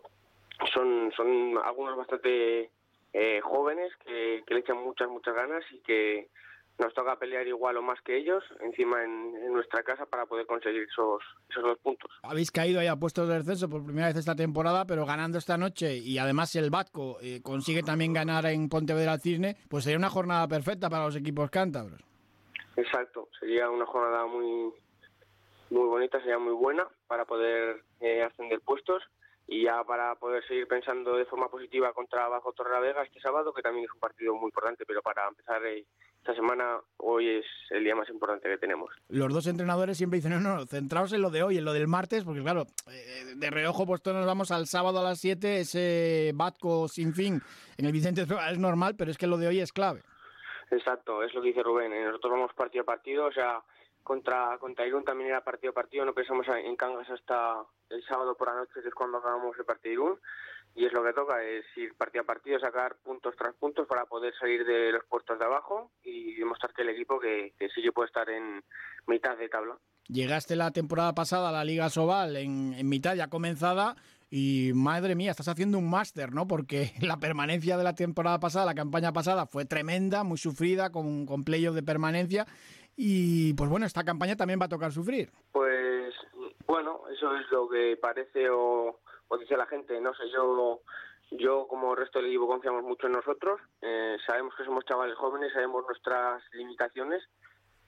son, 0.74 1.12
son 1.16 1.58
algunos 1.64 1.96
bastante 1.98 2.70
eh, 3.14 3.40
jóvenes 3.42 3.92
que, 4.04 4.44
le 4.48 4.60
echan 4.60 4.78
muchas, 4.78 5.08
muchas 5.10 5.36
ganas 5.36 5.64
y 5.72 5.80
que 5.80 6.30
nos 6.78 6.94
toca 6.94 7.18
pelear 7.18 7.48
igual 7.48 7.78
o 7.78 7.82
más 7.82 8.02
que 8.02 8.18
ellos 8.18 8.44
encima 8.60 9.04
en, 9.04 9.54
nuestra 9.54 9.84
casa 9.84 10.06
para 10.06 10.26
poder 10.26 10.46
conseguir 10.46 10.84
esos, 10.84 11.22
esos 11.50 11.64
dos 11.64 11.80
puntos. 11.80 12.12
Habéis 12.24 12.52
caído 12.52 12.82
ahí 12.82 12.88
a 12.88 12.98
puestos 12.98 13.30
de 13.30 13.36
descenso 13.36 13.70
por 13.70 13.86
primera 13.86 14.08
vez 14.08 14.18
esta 14.18 14.36
temporada, 14.36 14.86
pero 14.86 15.06
ganando 15.06 15.38
esta 15.38 15.58
noche 15.58 15.96
y 15.96 16.18
además 16.18 16.54
el 16.58 16.70
Batco 16.70 17.18
eh, 17.22 17.40
consigue 17.42 17.84
también 17.84 18.12
ganar 18.12 18.46
en 18.48 18.68
Pontevedra 18.68 19.18
Cisne, 19.18 19.56
pues 19.70 19.86
sería 19.86 19.98
una 19.98 20.10
jornada 20.10 20.46
perfecta 20.50 20.90
para 20.90 21.06
los 21.06 21.16
equipos 21.16 21.50
cántabros. 21.50 22.02
Exacto, 22.78 23.30
sería 23.40 23.70
una 23.70 23.86
jornada 23.86 24.26
muy, 24.26 24.74
muy 25.70 25.88
bonita, 25.88 26.20
sería 26.20 26.40
muy 26.40 26.54
buena 26.54 26.88
para 27.08 27.26
poder 27.26 27.84
eh, 28.02 28.24
ascender 28.24 28.60
puestos 28.62 29.04
y 29.48 29.64
ya 29.64 29.84
para 29.84 30.16
poder 30.16 30.46
seguir 30.48 30.68
pensando 30.68 31.16
de 31.16 31.26
forma 31.26 31.48
positiva 31.50 31.94
contra 31.94 32.28
Bajo 32.28 32.54
Vega 32.82 33.04
este 33.04 33.20
sábado, 33.20 33.54
que 33.54 33.62
también 33.62 33.86
es 33.86 33.92
un 33.94 34.00
partido 34.00 34.34
muy 34.34 34.46
importante, 34.46 34.86
pero 34.86 35.02
para 35.02 35.28
empezar 35.28 35.64
eh, 35.66 35.86
esta 36.18 36.34
semana, 36.34 36.80
hoy 36.98 37.30
es 37.30 37.46
el 37.70 37.84
día 37.84 37.96
más 37.96 38.10
importante 38.10 38.50
que 38.50 38.58
tenemos. 38.58 38.90
Los 39.10 39.32
dos 39.32 39.46
entrenadores 39.46 39.98
siempre 39.98 40.18
dicen, 40.18 40.32
no, 40.32 40.40
no, 40.40 40.66
centraos 40.66 41.14
en 41.14 41.22
lo 41.22 41.30
de 41.30 41.44
hoy, 41.44 41.60
en 41.60 41.66
lo 41.66 41.74
del 41.74 41.88
martes, 41.88 42.24
porque 42.24 42.42
claro, 42.42 42.66
eh, 42.90 43.36
de 43.36 43.50
reojo 43.52 43.86
pues 43.86 44.02
todos 44.02 44.18
nos 44.18 44.26
vamos 44.26 44.50
al 44.50 44.66
sábado 44.66 45.00
a 45.00 45.04
las 45.04 45.20
7, 45.20 45.60
ese 45.60 46.32
Batco 46.34 46.88
sin 46.88 47.14
fin 47.14 47.40
en 47.78 47.86
el 47.86 47.92
Vicente 47.92 48.24
es 48.24 48.58
normal, 48.58 48.96
pero 48.98 49.12
es 49.12 49.18
que 49.20 49.28
lo 49.28 49.38
de 49.38 49.48
hoy 49.48 49.60
es 49.60 49.72
clave. 49.72 50.02
Exacto, 50.72 51.24
es 51.24 51.34
lo 51.34 51.42
que 51.42 51.50
dice 51.50 51.64
Rubén, 51.64 51.92
nosotros 52.06 52.32
vamos 52.32 52.54
partido 52.54 52.84
a 52.84 52.86
partido, 52.86 53.26
o 53.26 53.32
sea, 53.32 53.62
contra, 54.04 54.58
contra 54.60 54.86
Irún 54.86 55.04
también 55.04 55.30
era 55.30 55.44
partido 55.44 55.72
a 55.72 55.74
partido, 55.74 56.06
no 56.06 56.14
pensamos 56.14 56.48
en 56.48 56.76
Cangas 56.76 57.10
hasta 57.10 57.64
el 57.90 58.04
sábado 58.06 58.36
por 58.36 58.48
la 58.48 58.56
noche, 58.56 58.82
que 58.82 58.88
es 58.88 58.94
cuando 58.94 59.18
acabamos 59.18 59.58
el 59.58 59.66
partido 59.66 59.94
Irún, 59.94 60.20
y 60.76 60.86
es 60.86 60.94
lo 60.94 61.04
que 61.04 61.14
toca, 61.14 61.42
es 61.44 61.66
ir 61.78 61.96
partido 61.96 62.24
a 62.24 62.26
partido, 62.26 62.60
sacar 62.60 62.98
puntos 62.98 63.36
tras 63.38 63.56
puntos 63.56 63.88
para 63.88 64.06
poder 64.06 64.34
salir 64.38 64.66
de 64.66 64.92
los 64.92 65.06
puestos 65.06 65.40
de 65.40 65.46
abajo 65.46 65.92
y 66.04 66.36
demostrar 66.36 66.74
que 66.74 66.82
el 66.82 66.90
equipo 66.90 67.20
que, 67.20 67.54
sí 67.74 67.82
que 67.82 67.92
puede 67.92 68.08
estar 68.08 68.30
en 68.30 68.64
mitad 69.08 69.38
de 69.38 69.50
tabla. 69.50 69.78
Llegaste 70.08 70.56
la 70.56 70.72
temporada 70.72 71.16
pasada 71.16 71.50
a 71.50 71.52
la 71.52 71.64
Liga 71.64 71.90
Sobal 71.90 72.36
en 72.36 72.88
mitad 72.88 73.16
ya 73.16 73.30
comenzada, 73.30 73.96
y 74.38 74.74
madre 74.74 75.16
mía, 75.16 75.32
estás 75.32 75.48
haciendo 75.48 75.78
un 75.78 75.90
máster, 75.90 76.34
¿no? 76.34 76.46
Porque 76.46 76.92
la 77.02 77.16
permanencia 77.22 77.78
de 77.78 77.86
la 77.86 77.96
temporada 77.96 78.38
pasada, 78.38 78.66
la 78.66 78.76
campaña 78.76 79.14
pasada, 79.14 79.46
fue 79.46 79.64
tremenda, 79.64 80.26
muy 80.26 80.38
sufrida, 80.38 80.92
con, 80.92 81.26
con 81.26 81.46
playoff 81.46 81.74
de 81.74 81.84
permanencia. 81.84 82.46
Y 82.98 83.54
pues 83.54 83.70
bueno, 83.70 83.86
esta 83.86 84.04
campaña 84.04 84.36
también 84.36 84.60
va 84.60 84.66
a 84.66 84.76
tocar 84.76 84.92
sufrir. 84.92 85.32
Pues 85.54 86.14
bueno, 86.68 87.04
eso 87.14 87.34
es 87.38 87.50
lo 87.50 87.70
que 87.70 87.96
parece 87.96 88.50
o, 88.50 89.00
dice 89.40 89.56
la 89.56 89.68
gente. 89.68 90.02
No 90.02 90.14
sé, 90.14 90.24
yo 90.30 90.82
yo 91.32 91.66
como 91.70 91.96
resto 91.96 92.20
del 92.20 92.28
equipo 92.28 92.46
confiamos 92.46 92.84
mucho 92.84 93.08
en 93.08 93.14
nosotros. 93.14 93.62
Eh, 93.82 94.18
sabemos 94.28 94.54
que 94.58 94.66
somos 94.66 94.84
chavales 94.84 95.16
jóvenes, 95.16 95.54
sabemos 95.54 95.86
nuestras 95.88 96.44
limitaciones. 96.52 97.24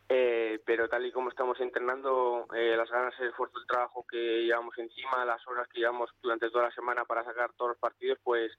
Eh, 0.09 0.59
pero 0.65 0.87
tal 0.87 1.05
y 1.05 1.11
como 1.11 1.29
estamos 1.29 1.59
entrenando, 1.59 2.47
eh, 2.55 2.75
las 2.77 2.89
ganas, 2.89 3.13
el 3.19 3.27
esfuerzo, 3.27 3.59
el 3.59 3.67
trabajo 3.67 4.05
que 4.09 4.45
llevamos 4.45 4.77
encima, 4.77 5.25
las 5.25 5.45
horas 5.47 5.67
que 5.67 5.79
llevamos 5.79 6.09
durante 6.21 6.49
toda 6.49 6.65
la 6.65 6.71
semana 6.71 7.03
para 7.03 7.25
sacar 7.25 7.51
todos 7.57 7.71
los 7.71 7.77
partidos, 7.77 8.17
pues 8.23 8.51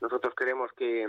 nosotros 0.00 0.34
creemos 0.34 0.70
que, 0.72 1.06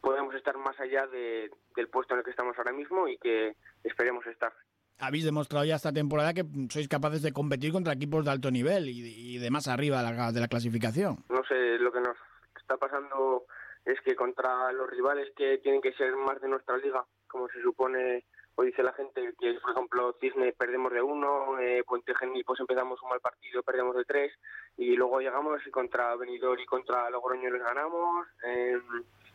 podemos 0.00 0.34
estar 0.34 0.56
más 0.58 0.78
allá 0.80 1.06
del 1.06 1.88
puesto 1.88 2.14
en 2.14 2.18
el 2.18 2.24
que 2.24 2.30
estamos 2.30 2.56
ahora 2.58 2.72
mismo 2.72 3.08
y 3.08 3.16
que 3.18 3.56
esperemos 3.82 4.26
estar. 4.26 4.52
Habéis 4.98 5.24
demostrado 5.24 5.64
ya 5.64 5.76
esta 5.76 5.92
temporada 5.92 6.34
que 6.34 6.44
sois 6.70 6.88
capaces 6.88 7.22
de 7.22 7.32
competir 7.32 7.72
contra 7.72 7.92
equipos 7.92 8.24
de 8.24 8.30
alto 8.30 8.50
nivel 8.50 8.88
y, 8.88 9.38
de 9.38 9.50
más 9.50 9.68
arriba 9.68 10.02
de 10.02 10.14
la, 10.14 10.32
de 10.32 10.40
la 10.40 10.48
clasificación. 10.48 11.24
No 11.28 11.42
sé, 11.44 11.78
lo 11.78 11.92
que 11.92 12.00
nos 12.00 12.16
está 12.56 12.76
pasando 12.76 13.46
es 13.84 14.00
que 14.02 14.14
contra 14.14 14.72
los 14.72 14.88
rivales 14.88 15.32
que 15.36 15.58
tienen 15.58 15.80
que 15.80 15.92
ser 15.92 16.14
más 16.16 16.40
de 16.40 16.48
nuestra 16.48 16.76
liga, 16.78 17.04
como 17.26 17.48
se 17.48 17.60
supone 17.60 18.24
o 18.56 18.62
dice 18.62 18.82
la 18.82 18.92
gente 18.92 19.34
que, 19.38 19.54
por 19.54 19.72
ejemplo, 19.72 20.16
Cisne 20.20 20.52
perdemos 20.52 20.92
de 20.92 21.02
uno, 21.02 21.58
eh, 21.58 21.82
Puente 21.86 22.14
Genil 22.14 22.44
pues 22.44 22.60
empezamos 22.60 23.02
un 23.02 23.08
mal 23.08 23.20
partido, 23.20 23.62
perdemos 23.62 23.96
de 23.96 24.04
tres, 24.04 24.32
y 24.76 24.96
luego 24.96 25.20
llegamos 25.20 25.66
y 25.66 25.70
contra 25.70 26.14
Benidorm 26.16 26.60
y 26.60 26.66
contra 26.66 27.10
Logroño 27.10 27.50
les 27.50 27.62
ganamos, 27.62 28.26
eh, 28.44 28.78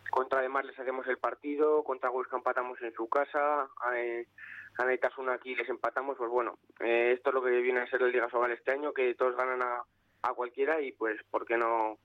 contra 0.09 0.39
además 0.39 0.65
les 0.65 0.79
hacemos 0.79 1.05
el 1.07 1.17
partido, 1.17 1.83
contra 1.83 2.11
Huesca 2.11 2.37
empatamos 2.37 2.81
en 2.81 2.93
su 2.93 3.07
casa, 3.09 3.69
eh, 3.93 4.25
a 4.77 4.85
Neitasuna 4.85 5.33
aquí 5.33 5.55
les 5.55 5.67
empatamos, 5.67 6.17
pues 6.17 6.29
bueno, 6.29 6.57
eh, 6.79 7.13
esto 7.15 7.29
es 7.29 7.33
lo 7.33 7.43
que 7.43 7.49
viene 7.49 7.81
a 7.81 7.89
ser 7.89 8.01
el 8.01 8.11
Liga 8.11 8.29
Sobal 8.29 8.51
este 8.51 8.71
año, 8.71 8.93
que 8.93 9.13
todos 9.15 9.35
ganan 9.35 9.61
a, 9.61 9.83
a 10.21 10.33
cualquiera 10.33 10.81
y 10.81 10.93
pues, 10.93 11.21
¿por 11.29 11.45
qué 11.45 11.57
no 11.57 11.97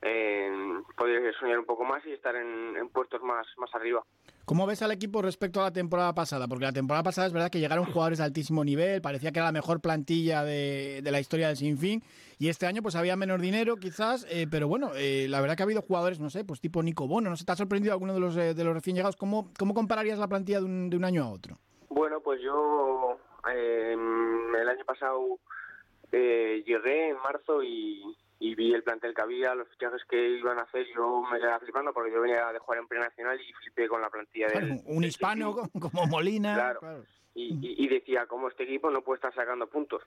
eh, 0.00 0.50
poder 0.96 1.34
soñar 1.34 1.58
un 1.58 1.66
poco 1.66 1.84
más 1.84 2.04
y 2.06 2.12
estar 2.12 2.34
en, 2.34 2.76
en 2.76 2.88
puestos 2.88 3.22
más, 3.22 3.46
más 3.58 3.74
arriba? 3.74 4.02
¿Cómo 4.44 4.66
ves 4.66 4.82
al 4.82 4.90
equipo 4.90 5.22
respecto 5.22 5.60
a 5.60 5.64
la 5.64 5.72
temporada 5.72 6.14
pasada? 6.14 6.48
Porque 6.48 6.64
la 6.64 6.72
temporada 6.72 7.04
pasada 7.04 7.28
es 7.28 7.32
verdad 7.32 7.48
que 7.48 7.60
llegaron 7.60 7.84
jugadores 7.84 8.18
de 8.18 8.24
altísimo 8.24 8.64
nivel, 8.64 9.00
parecía 9.00 9.30
que 9.30 9.38
era 9.38 9.46
la 9.46 9.52
mejor 9.52 9.80
plantilla 9.80 10.42
de, 10.42 11.00
la 11.04 11.20
historia 11.20 11.46
del 11.46 11.56
Sinfín, 11.56 12.02
y 12.40 12.48
este 12.48 12.66
año 12.66 12.82
pues 12.82 12.96
había 12.96 13.14
menos 13.14 13.40
dinero 13.40 13.76
quizás, 13.76 14.26
eh, 14.28 14.48
pero 14.50 14.66
bueno, 14.66 14.90
eh, 14.96 15.26
la 15.28 15.40
verdad 15.40 15.56
que 15.56 15.62
ha 15.62 15.64
habido 15.64 15.82
jugadores, 15.82 16.18
no 16.18 16.28
sé, 16.28 16.44
pues 16.44 16.60
tipo 16.60 16.82
Nico 16.82 17.06
Bono, 17.06 17.30
¿no 17.30 17.36
sé, 17.36 17.44
te 17.44 17.52
ha 17.52 17.56
sorprendido 17.56 17.92
alguno 17.92 18.14
de 18.14 18.20
los, 18.20 18.36
eh, 18.36 18.54
de 18.54 18.64
los 18.64 18.74
recién 18.74 18.96
llegados? 18.96 19.14
¿Cómo, 19.14 19.52
¿Cómo 19.56 19.74
compararías 19.74 20.18
la 20.18 20.26
plantilla 20.26 20.58
de 20.58 20.64
un, 20.64 20.90
de 20.90 20.96
un 20.96 21.04
año 21.04 21.22
a 21.22 21.30
otro? 21.30 21.58
Bueno, 21.88 22.20
pues 22.20 22.40
yo 22.40 23.16
el 23.44 24.68
año 24.68 24.84
pasado 24.84 25.38
llegué 26.10 27.10
en 27.10 27.16
marzo 27.18 27.62
y, 27.62 28.02
y 28.42 28.56
vi 28.56 28.74
el 28.74 28.82
plantel 28.82 29.14
que 29.14 29.22
había, 29.22 29.54
los 29.54 29.68
fichajes 29.68 30.02
que 30.10 30.30
iban 30.30 30.58
a 30.58 30.62
hacer, 30.62 30.84
yo 30.96 31.22
me 31.30 31.38
quedaba 31.38 31.60
flipando 31.60 31.92
porque 31.92 32.10
yo 32.10 32.20
venía 32.20 32.52
de 32.52 32.58
jugar 32.58 32.80
en 32.80 32.98
Nacional 32.98 33.40
y 33.40 33.52
flipé 33.52 33.86
con 33.86 34.00
la 34.00 34.10
plantilla 34.10 34.48
del, 34.48 34.80
Un 34.84 35.04
hispano 35.04 35.54
como 35.80 36.06
Molina. 36.08 36.54
Claro. 36.54 37.04
Y, 37.34 37.86
decía, 37.86 38.26
¿cómo 38.26 38.48
este 38.48 38.64
equipo 38.64 38.90
no 38.90 39.02
puede 39.02 39.18
estar 39.18 39.32
sacando 39.32 39.68
puntos? 39.68 40.02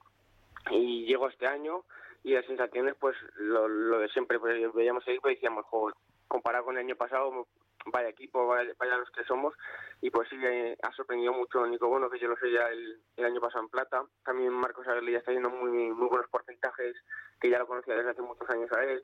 Y 0.70 1.06
llego 1.06 1.30
este 1.30 1.48
año 1.48 1.86
y 2.26 2.34
las 2.34 2.46
sensaciones, 2.46 2.96
pues 3.00 3.16
lo, 3.38 4.00
de 4.00 4.10
siempre, 4.10 4.38
pues 4.38 4.54
veíamos 4.74 5.08
el 5.08 5.14
equipo 5.14 5.30
y 5.30 5.36
decíamos, 5.36 5.66
joder, 5.68 5.96
comparado 6.28 6.66
con 6.66 6.76
el 6.76 6.84
año 6.84 6.98
pasado, 6.98 7.48
vaya 7.92 8.10
equipo, 8.10 8.48
vaya, 8.48 8.98
los 8.98 9.12
que 9.12 9.24
somos, 9.24 9.54
y 10.02 10.10
pues 10.10 10.28
sí, 10.30 10.38
eh, 10.44 10.78
ha 10.82 10.92
sorprendido 10.94 11.34
mucho 11.34 11.66
Nico 11.66 11.88
Bono, 11.88 12.10
que 12.10 12.20
yo 12.20 12.28
lo 12.28 12.38
sé 12.38 12.52
ya 12.52 12.68
el, 12.68 13.26
año 13.26 13.40
pasado 13.40 13.64
en 13.64 13.70
plata, 13.70 14.04
también 14.24 14.52
Marcos 14.54 14.88
Aguirre 14.88 15.14
ya 15.14 15.18
está 15.20 15.32
yendo 15.32 15.50
muy, 15.50 15.72
muy 15.72 16.08
buenos 16.08 16.30
porcentajes, 16.30 16.96
que 17.40 17.50
ya 17.50 17.60
lo 17.60 17.68
conocía 17.68 17.96
desde 17.96 18.12
hace 18.12 18.22
muchos 18.22 18.50
años 18.50 18.72
a 18.74 18.84
él. 18.84 19.04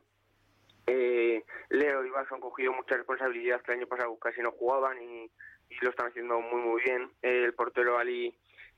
Eh, 0.88 1.44
Leo 1.70 2.04
y 2.04 2.10
Vaso 2.10 2.36
han 2.36 2.42
cogido 2.42 2.74
muchas 2.74 2.98
responsabilidades 2.98 3.62
que 3.64 3.72
el 3.72 3.80
año 3.80 3.88
pasado 3.88 4.18
casi 4.18 4.42
no 4.42 4.52
jugaban 4.52 5.02
y, 5.02 5.32
lo 5.82 5.90
están 5.90 6.08
haciendo 6.08 6.40
muy 6.42 6.62
muy 6.62 6.82
bien. 6.84 7.10
el 7.22 7.54
portero 7.54 7.98
Ali, 7.98 8.36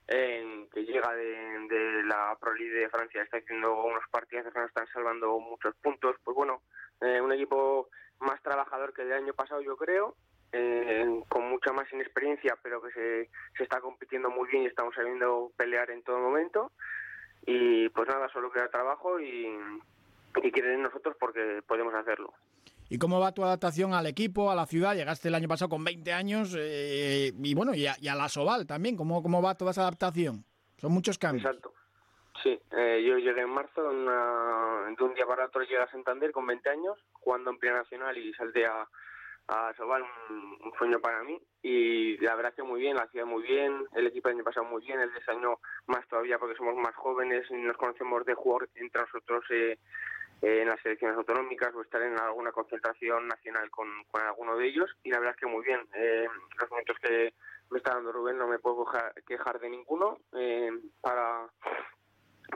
que 0.08 0.86
llega 0.86 1.14
de, 1.16 2.04
la 2.06 2.38
Pro 2.40 2.54
League 2.54 2.74
de 2.74 2.90
Francia, 2.90 3.24
está 3.24 3.38
haciendo 3.38 3.74
unos 3.84 4.04
partidos 4.12 4.46
que 4.54 4.64
están 4.64 4.88
salvando 4.94 5.40
muchos 5.40 5.76
puntos. 5.78 6.16
Pues 6.24 6.36
bueno, 6.36 6.62
eh, 7.02 7.20
un 7.20 7.32
equipo 7.34 7.90
más 8.24 8.42
trabajador 8.42 8.94
que 8.94 9.04
el 9.04 9.14
año 9.14 9.34
pasado, 9.34 9.62
yo 9.62 9.78
creo, 9.78 10.16
eh, 10.52 11.22
con 11.30 11.50
mucha 11.50 11.72
más 11.74 11.92
inexperiencia, 11.92 12.58
pero 12.62 12.82
que 12.82 12.92
se, 12.92 13.30
se 13.58 13.64
está 13.64 13.82
compitiendo 13.82 14.30
muy 14.30 14.50
bien 14.50 14.64
y 14.64 14.68
estamos 14.68 14.96
sabiendo 14.96 15.52
pelear 15.58 15.90
en 15.92 16.04
todo 16.04 16.20
momento. 16.20 16.72
Y 17.46 17.90
pues 17.90 18.08
nada, 18.08 18.30
solo 18.30 18.52
queda 18.52 18.70
trabajo 18.70 19.20
y, 19.20 19.48
y 20.42 20.52
quieren 20.52 20.82
nosotros 20.82 21.16
porque 21.20 21.62
podemos 21.68 21.94
hacerlo. 21.94 22.34
¿Y 22.90 22.98
cómo 22.98 23.20
va 23.20 23.34
tu 23.34 23.44
adaptación 23.44 23.94
al 23.94 24.06
equipo, 24.06 24.52
a 24.52 24.56
la 24.56 24.66
ciudad? 24.66 24.96
Llegaste 24.96 25.28
el 25.28 25.36
año 25.36 25.48
pasado 25.48 25.70
con 25.70 25.84
20 25.84 26.14
años 26.14 26.56
eh, 26.58 27.34
y 27.36 27.54
bueno, 27.56 27.74
y 27.74 27.88
a, 27.88 28.16
la 28.16 28.30
Soval 28.30 28.68
también. 28.68 28.96
¿Cómo, 28.96 29.24
¿Cómo 29.24 29.42
va 29.42 29.56
toda 29.56 29.72
esa 29.72 29.82
adaptación? 29.82 30.46
Son 30.78 30.92
muchos 30.92 31.18
cambios. 31.18 31.46
Exacto. 31.46 31.74
Sí, 32.42 32.60
eh, 32.72 33.04
yo 33.06 33.18
llegué 33.18 33.42
en 33.42 33.50
marzo, 33.50 33.82
de 33.84 35.04
un 35.04 35.14
día 35.14 35.26
para 35.26 35.46
otro 35.46 35.62
llegué 35.62 35.78
a 35.78 35.92
Santander 35.92 36.32
con 36.32 36.48
20 36.48 36.70
años, 36.70 36.98
jugando 37.14 37.52
en 37.52 37.60
Primera 37.60 37.82
Nacional 37.84 38.18
y 38.18 38.34
salté 38.34 38.66
a, 38.66 38.88
a 39.48 39.74
un, 39.80 40.74
sueño 40.78 41.00
para 41.00 41.24
mí. 41.24 41.40
Y 41.62 42.18
la 42.18 42.36
verdad 42.36 42.54
que 42.54 42.64
muy 42.64 42.82
bien, 42.82 42.96
la 42.96 43.08
ciudad 43.08 43.26
muy 43.26 43.44
bien, 43.44 43.86
el 43.94 44.08
equipo 44.08 44.30
el 44.30 44.36
año 44.36 44.44
pasado 44.44 44.66
muy 44.66 44.84
bien, 44.84 45.00
el 45.00 45.12
de 45.14 45.20
año 45.28 45.60
más 45.88 46.08
todavía 46.08 46.40
porque 46.40 46.56
somos 46.56 46.76
más 46.76 46.96
jóvenes 46.96 47.46
y 47.50 47.56
nos 47.56 47.78
conocemos 47.78 48.26
de 48.26 48.34
jugar 48.34 48.68
entre 48.76 49.02
nosotros 49.02 49.44
eh, 49.50 49.78
en 50.42 50.68
las 50.68 50.82
selecciones 50.82 51.18
autonómicas 51.18 51.74
o 51.74 51.82
estar 51.82 52.02
en 52.02 52.20
alguna 52.20 52.52
concentración 52.52 53.28
nacional 53.28 53.70
con, 53.70 53.88
con 54.12 54.22
alguno 54.22 54.58
de 54.58 54.68
ellos. 54.68 54.90
Y 55.04 55.12
la 55.12 55.20
verdad 55.20 55.36
que 55.36 55.46
muy 55.46 55.64
bien, 55.64 55.80
eh, 55.94 56.28
los 56.60 56.70
momentos 56.70 56.98
que 57.00 57.34
me 57.70 57.78
está 57.78 57.96
dando 57.96 58.12
Rubén 58.12 58.38
no 58.38 58.48
me 58.48 58.60
puedo 58.60 58.86
quejar 59.26 59.60
de 59.60 59.70
ninguno 59.70 60.20
eh, 60.34 60.70
para, 61.02 61.48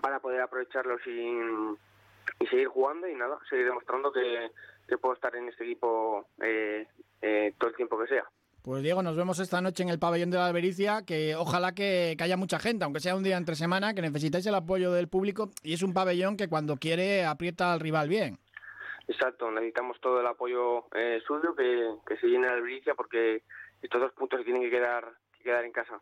para 0.02 0.20
poder 0.20 0.42
aprovecharlos 0.42 1.02
y, 1.06 2.44
y 2.44 2.48
seguir 2.48 2.68
jugando 2.68 3.08
y 3.08 3.16
nada, 3.16 3.38
seguir 3.50 3.66
demostrando 3.66 4.12
que 4.12 4.52
que 4.88 4.98
puedo 4.98 5.14
estar 5.14 5.36
en 5.36 5.50
este 5.50 5.66
equipo 5.66 6.28
eh, 6.42 6.88
eh, 7.22 7.54
todo 7.60 7.70
el 7.70 7.76
tiempo 7.76 8.00
que 8.00 8.08
sea. 8.08 8.24
Pues 8.64 8.84
Diego, 8.84 9.02
nos 9.02 9.16
vemos 9.16 9.40
esta 9.40 9.62
noche 9.62 9.84
en 9.84 9.90
el 9.90 10.00
pabellón 10.00 10.30
de 10.30 10.38
la 10.38 10.48
Albericia, 10.48 11.04
que 11.06 11.36
ojalá 11.36 11.74
que, 11.74 12.18
haya 12.20 12.36
mucha 12.36 12.60
gente, 12.60 12.84
aunque 12.84 13.00
sea 13.00 13.16
un 13.16 13.24
día 13.24 13.38
entre 13.38 13.56
semana, 13.56 13.94
que 13.94 14.02
necesitáis 14.02 14.46
el 14.46 14.56
apoyo 14.56 14.92
del 14.92 15.08
público 15.08 15.52
y 15.64 15.74
es 15.74 15.84
un 15.84 15.94
pabellón 15.94 16.36
que 16.36 16.50
cuando 16.50 16.76
quiere 16.76 17.26
aprieta 17.26 17.72
al 17.72 17.80
rival 17.80 18.10
bien. 18.10 18.40
Exacto, 19.08 19.50
necesitamos 19.52 20.02
todo 20.02 20.20
el 20.20 20.28
apoyo 20.28 20.86
eh, 20.94 21.22
suyo, 21.26 21.56
que, 21.56 21.94
que, 22.06 22.18
se 22.18 22.28
llene 22.28 22.48
la 22.48 22.56
Albericia, 22.56 22.94
porque 22.94 23.44
estos 23.82 24.02
dos 24.02 24.12
puntos 24.12 24.44
tienen 24.44 24.62
que 24.62 24.70
quedar, 24.70 25.14
que 25.38 25.44
quedar 25.44 25.64
en 25.64 25.72
casa. 25.72 26.02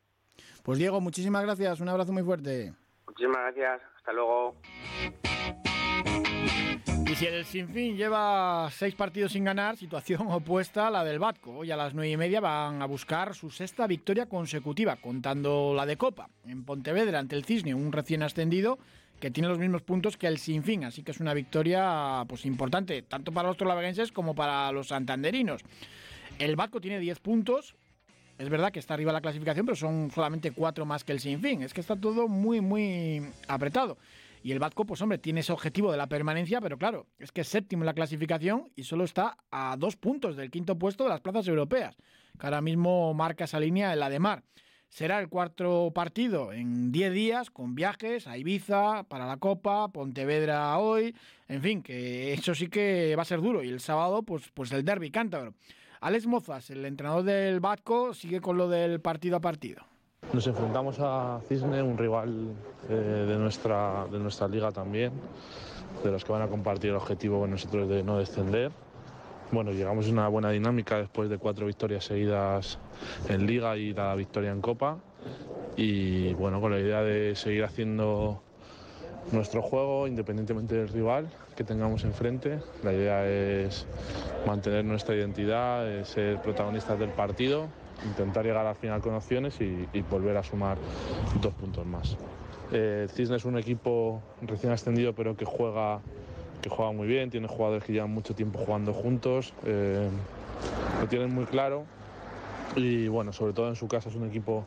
Pues 0.63 0.79
Diego, 0.79 0.99
muchísimas 1.01 1.43
gracias, 1.43 1.79
un 1.81 1.89
abrazo 1.89 2.13
muy 2.13 2.23
fuerte. 2.23 2.73
Muchísimas 3.17 3.55
gracias, 3.55 3.81
hasta 3.95 4.11
luego. 4.11 4.55
Y 7.09 7.15
si 7.15 7.27
el 7.27 7.45
Sinfín 7.45 7.95
lleva 7.95 8.69
seis 8.71 8.93
partidos 8.93 9.31
sin 9.31 9.45
ganar, 9.45 9.77
situación 9.77 10.27
opuesta 10.29 10.87
a 10.87 10.91
la 10.91 11.05
del 11.05 11.19
Batco. 11.19 11.59
Hoy 11.59 11.71
a 11.71 11.77
las 11.77 11.93
nueve 11.93 12.11
y 12.11 12.17
media 12.17 12.41
van 12.41 12.81
a 12.81 12.85
buscar 12.85 13.33
su 13.33 13.49
sexta 13.49 13.87
victoria 13.87 14.25
consecutiva, 14.25 14.97
contando 14.97 15.73
la 15.73 15.85
de 15.85 15.95
Copa. 15.95 16.29
En 16.45 16.65
Pontevedra 16.65 17.19
ante 17.19 17.37
el 17.37 17.45
Cisne, 17.45 17.73
un 17.73 17.93
recién 17.93 18.21
ascendido 18.21 18.79
que 19.21 19.31
tiene 19.31 19.47
los 19.47 19.59
mismos 19.59 19.81
puntos 19.81 20.17
que 20.17 20.27
el 20.27 20.37
Sinfín. 20.37 20.83
Así 20.83 21.01
que 21.01 21.11
es 21.11 21.21
una 21.21 21.33
victoria 21.33 22.25
pues 22.27 22.45
importante, 22.45 23.01
tanto 23.01 23.31
para 23.31 23.47
los 23.47 23.55
trolaveguenses 23.55 24.11
como 24.11 24.35
para 24.35 24.73
los 24.73 24.89
santanderinos. 24.89 25.61
El 26.37 26.57
Batco 26.57 26.81
tiene 26.81 26.99
10 26.99 27.19
puntos. 27.21 27.75
Es 28.37 28.49
verdad 28.49 28.71
que 28.71 28.79
está 28.79 28.93
arriba 28.93 29.13
la 29.13 29.21
clasificación, 29.21 29.65
pero 29.65 29.75
son 29.77 30.11
solamente 30.11 30.51
cuatro 30.51 30.85
más 30.85 31.03
que 31.03 31.13
el 31.13 31.19
Sinfín. 31.19 31.61
Es 31.61 31.73
que 31.73 31.81
está 31.81 31.95
todo 31.95 32.27
muy, 32.27 32.59
muy 32.59 33.21
apretado. 33.47 33.97
Y 34.43 34.51
el 34.51 34.59
Batco, 34.59 34.85
pues 34.85 35.01
hombre, 35.01 35.17
tiene 35.17 35.39
ese 35.39 35.53
objetivo 35.53 35.91
de 35.91 35.97
la 35.97 36.07
permanencia, 36.07 36.61
pero 36.61 36.77
claro, 36.77 37.07
es 37.17 37.31
que 37.31 37.41
es 37.41 37.47
séptimo 37.47 37.81
en 37.81 37.87
la 37.87 37.93
clasificación 37.93 38.69
y 38.75 38.83
solo 38.83 39.03
está 39.03 39.37
a 39.49 39.75
dos 39.77 39.95
puntos 39.95 40.35
del 40.35 40.51
quinto 40.51 40.77
puesto 40.77 41.03
de 41.05 41.09
las 41.09 41.21
plazas 41.21 41.47
europeas, 41.47 41.95
que 42.39 42.45
ahora 42.45 42.61
mismo 42.61 43.13
marca 43.15 43.45
esa 43.45 43.59
línea 43.59 43.91
en 43.93 43.99
la 43.99 44.09
de 44.09 44.19
mar. 44.19 44.43
Será 44.89 45.19
el 45.19 45.29
cuarto 45.29 45.91
partido 45.95 46.53
en 46.53 46.91
10 46.91 47.13
días, 47.13 47.49
con 47.49 47.73
viajes 47.73 48.27
a 48.27 48.37
Ibiza 48.37 49.03
para 49.09 49.25
la 49.25 49.37
Copa, 49.37 49.87
Pontevedra 49.87 50.77
hoy, 50.77 51.15
en 51.47 51.61
fin, 51.61 51.81
que 51.81 52.33
eso 52.33 52.53
sí 52.53 52.67
que 52.67 53.15
va 53.15 53.23
a 53.23 53.25
ser 53.25 53.41
duro. 53.41 53.63
Y 53.63 53.69
el 53.69 53.79
sábado, 53.79 54.21
pues, 54.21 54.43
pues 54.53 54.71
el 54.73 54.85
derby 54.85 55.09
cántabro. 55.09 55.55
Alex 56.05 56.27
Mozas, 56.27 56.69
el 56.69 56.85
entrenador 56.85 57.23
del 57.23 57.59
Batco, 57.59 58.13
sigue 58.13 58.39
con 58.39 58.57
lo 58.57 58.69
del 58.69 59.01
partido 59.01 59.37
a 59.37 59.39
partido. 59.39 59.81
Nos 60.33 60.45
enfrentamos 60.45 60.97
a 60.99 61.41
Cisne, 61.49 61.81
un 61.81 61.97
rival 61.97 62.53
eh, 62.87 62.93
de, 62.93 63.35
nuestra, 63.39 64.05
de 64.11 64.19
nuestra 64.19 64.47
liga 64.47 64.71
también, 64.71 65.11
de 66.03 66.11
los 66.11 66.23
que 66.23 66.31
van 66.31 66.43
a 66.43 66.47
compartir 66.47 66.91
el 66.91 66.97
objetivo 66.97 67.39
con 67.39 67.49
nosotros 67.49 67.89
de 67.89 68.03
no 68.03 68.19
descender. 68.19 68.71
Bueno, 69.51 69.71
llegamos 69.71 70.05
a 70.05 70.11
una 70.11 70.27
buena 70.27 70.51
dinámica 70.51 70.99
después 70.99 71.27
de 71.27 71.39
cuatro 71.39 71.65
victorias 71.65 72.05
seguidas 72.05 72.77
en 73.27 73.47
liga 73.47 73.75
y 73.75 73.95
la 73.95 74.13
victoria 74.13 74.51
en 74.51 74.61
copa. 74.61 74.99
Y 75.75 76.35
bueno, 76.35 76.61
con 76.61 76.71
la 76.71 76.79
idea 76.79 77.01
de 77.01 77.35
seguir 77.35 77.63
haciendo 77.63 78.43
nuestro 79.31 79.63
juego 79.63 80.05
independientemente 80.05 80.75
del 80.75 80.89
rival 80.89 81.31
que 81.55 81.63
tengamos 81.63 82.03
enfrente. 82.03 82.59
La 82.83 82.93
idea 82.93 83.27
es 83.27 83.85
mantener 84.45 84.85
nuestra 84.85 85.15
identidad, 85.15 86.03
ser 86.03 86.41
protagonistas 86.41 86.99
del 86.99 87.09
partido 87.09 87.67
intentar 88.03 88.45
llegar 88.45 88.65
al 88.65 88.75
final 88.75 89.01
con 89.01 89.13
opciones 89.13 89.59
y, 89.61 90.01
volver 90.09 90.37
a 90.37 90.43
sumar 90.43 90.77
dos 91.41 91.53
puntos 91.53 91.85
más. 91.85 92.17
Eh, 92.71 93.07
Cisne 93.13 93.37
es 93.37 93.45
un 93.45 93.57
equipo 93.57 94.21
recién 94.41 94.71
ascendido 94.71 95.13
pero 95.13 95.35
que 95.37 95.45
juega, 95.45 96.01
que 96.61 96.69
juega 96.69 96.91
muy 96.91 97.07
bien, 97.07 97.29
tiene 97.29 97.47
jugadores 97.47 97.83
que 97.83 97.93
llevan 97.93 98.11
mucho 98.11 98.33
tiempo 98.35 98.59
jugando 98.59 98.93
juntos, 98.93 99.53
eh, 99.65 100.09
lo 101.01 101.07
tienen 101.07 101.33
muy 101.33 101.45
claro 101.45 101.85
y 102.75 103.07
bueno, 103.07 103.33
sobre 103.33 103.53
todo 103.53 103.69
en 103.69 103.75
su 103.75 103.87
casa 103.87 104.09
es 104.09 104.15
un 104.15 104.27
equipo 104.27 104.65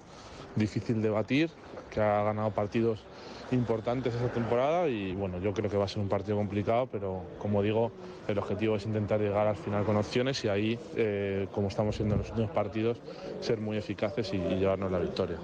difícil 0.56 1.02
de 1.02 1.10
batir, 1.10 1.50
que 1.90 2.00
ha 2.00 2.22
ganado 2.22 2.50
partidos 2.50 3.04
importantes 3.52 4.14
esta 4.14 4.28
temporada 4.28 4.88
y 4.88 5.14
bueno, 5.14 5.38
yo 5.40 5.52
creo 5.52 5.70
que 5.70 5.76
va 5.76 5.84
a 5.84 5.88
ser 5.88 6.02
un 6.02 6.08
partido 6.08 6.36
complicado, 6.36 6.88
pero 6.90 7.22
como 7.38 7.62
digo, 7.62 7.90
el 8.26 8.38
objetivo 8.38 8.76
es 8.76 8.86
intentar 8.86 9.20
llegar 9.20 9.46
al 9.46 9.56
final 9.56 9.84
con 9.84 9.96
opciones 9.96 10.44
y 10.44 10.48
ahí, 10.48 10.78
eh, 10.96 11.46
como 11.52 11.68
estamos 11.68 11.96
siendo 11.96 12.14
en 12.14 12.20
los 12.20 12.30
últimos 12.30 12.50
partidos, 12.50 12.98
ser 13.40 13.60
muy 13.60 13.76
eficaces 13.76 14.32
y 14.34 14.38
llevarnos 14.38 14.92
la 14.92 14.98
victoria. 14.98 15.38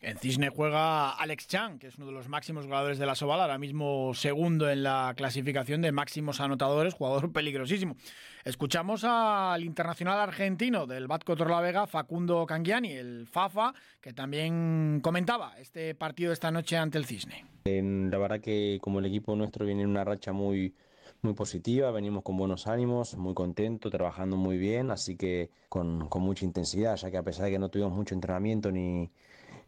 En 0.00 0.16
Cisne 0.16 0.48
juega 0.48 1.10
Alex 1.10 1.48
Chang, 1.48 1.80
que 1.80 1.88
es 1.88 1.96
uno 1.96 2.06
de 2.06 2.12
los 2.12 2.28
máximos 2.28 2.66
jugadores 2.66 3.00
de 3.00 3.06
la 3.06 3.16
Soval, 3.16 3.40
ahora 3.40 3.58
mismo 3.58 4.14
segundo 4.14 4.70
en 4.70 4.84
la 4.84 5.12
clasificación 5.16 5.82
de 5.82 5.90
máximos 5.90 6.40
anotadores, 6.40 6.94
jugador 6.94 7.32
peligrosísimo. 7.32 7.96
Escuchamos 8.44 9.02
al 9.02 9.64
internacional 9.64 10.20
argentino 10.20 10.86
del 10.86 11.08
Batco 11.08 11.34
Torlavega, 11.34 11.88
Facundo 11.88 12.46
Cangiani, 12.46 12.92
el 12.92 13.26
Fafa, 13.26 13.74
que 14.00 14.12
también 14.12 15.00
comentaba 15.02 15.58
este 15.58 15.96
partido 15.96 16.32
esta 16.32 16.52
noche 16.52 16.76
ante 16.76 16.98
el 16.98 17.04
Cisne. 17.04 17.44
La 17.64 18.18
verdad 18.18 18.40
que 18.40 18.78
como 18.80 19.00
el 19.00 19.06
equipo 19.06 19.34
nuestro 19.34 19.66
viene 19.66 19.82
en 19.82 19.88
una 19.88 20.04
racha 20.04 20.32
muy, 20.32 20.76
muy 21.22 21.34
positiva, 21.34 21.90
venimos 21.90 22.22
con 22.22 22.36
buenos 22.36 22.68
ánimos, 22.68 23.16
muy 23.16 23.34
contentos, 23.34 23.90
trabajando 23.90 24.36
muy 24.36 24.58
bien, 24.58 24.92
así 24.92 25.16
que 25.16 25.50
con, 25.68 26.08
con 26.08 26.22
mucha 26.22 26.44
intensidad, 26.44 26.94
ya 26.94 27.10
que 27.10 27.16
a 27.16 27.24
pesar 27.24 27.46
de 27.46 27.50
que 27.50 27.58
no 27.58 27.68
tuvimos 27.68 27.92
mucho 27.92 28.14
entrenamiento 28.14 28.70
ni 28.70 29.10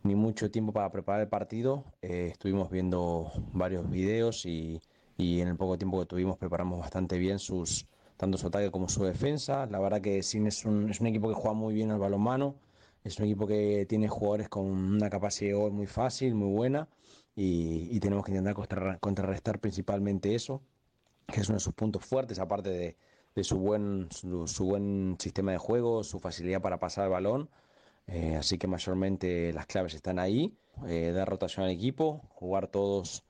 ni 0.02 0.14
mucho 0.14 0.50
tiempo 0.50 0.72
para 0.72 0.90
preparar 0.90 1.22
el 1.22 1.28
partido. 1.28 1.84
Eh, 2.02 2.28
estuvimos 2.32 2.70
viendo 2.70 3.30
varios 3.52 3.88
videos 3.90 4.46
y, 4.46 4.80
en 5.18 5.48
el 5.48 5.56
poco 5.56 5.76
tiempo 5.76 6.00
que 6.00 6.06
tuvimos 6.06 6.38
preparamos 6.38 6.78
bastante 6.78 7.18
bien 7.18 7.38
sus 7.38 7.86
tanto 8.16 8.38
su 8.38 8.46
ataque 8.48 8.70
como 8.70 8.88
su 8.88 9.04
defensa. 9.04 9.66
La 9.66 9.78
verdad 9.80 10.00
que 10.00 10.22
Sin 10.22 10.46
es 10.46 10.64
un, 10.64 10.90
es 10.90 11.00
un 11.00 11.06
equipo 11.06 11.28
que 11.28 11.34
juega 11.34 11.54
muy 11.54 11.74
bien 11.74 11.90
al 11.90 11.98
balonmano, 11.98 12.54
es 13.04 13.18
un 13.18 13.26
equipo 13.26 13.46
que 13.46 13.86
tiene 13.88 14.08
jugadores 14.08 14.48
con 14.48 14.66
una 14.66 15.10
capacidad 15.10 15.50
de 15.50 15.56
gol 15.56 15.72
muy 15.72 15.86
fácil, 15.86 16.34
muy 16.34 16.48
buena 16.54 16.88
y, 17.34 17.98
tenemos 18.00 18.24
que 18.24 18.32
intentar 18.32 18.98
contrarrestar 19.00 19.60
principalmente 19.60 20.34
eso. 20.34 20.62
que 21.26 21.40
es 21.40 21.48
uno 21.48 21.56
de 21.56 21.60
sus 21.60 21.74
puntos 21.74 22.04
fuertes, 22.04 22.38
aparte 22.38 22.70
de, 22.70 22.96
de 23.34 23.44
su, 23.44 23.58
buen, 23.58 24.08
su, 24.10 24.64
buen 24.64 25.16
sistema 25.18 25.52
de 25.52 25.58
juego, 25.58 26.02
su 26.04 26.18
facilidad 26.18 26.60
para 26.60 26.78
pasar 26.78 27.04
el 27.04 27.10
balón. 27.10 27.50
Eh, 28.10 28.36
así 28.36 28.58
que 28.58 28.66
mayormente 28.66 29.52
las 29.52 29.66
claves 29.66 29.94
están 29.94 30.18
ahí, 30.18 30.52
eh, 30.88 31.12
dar 31.12 31.28
rotación 31.28 31.64
al 31.64 31.70
equipo, 31.70 32.22
jugar 32.30 32.66
todos 32.66 33.22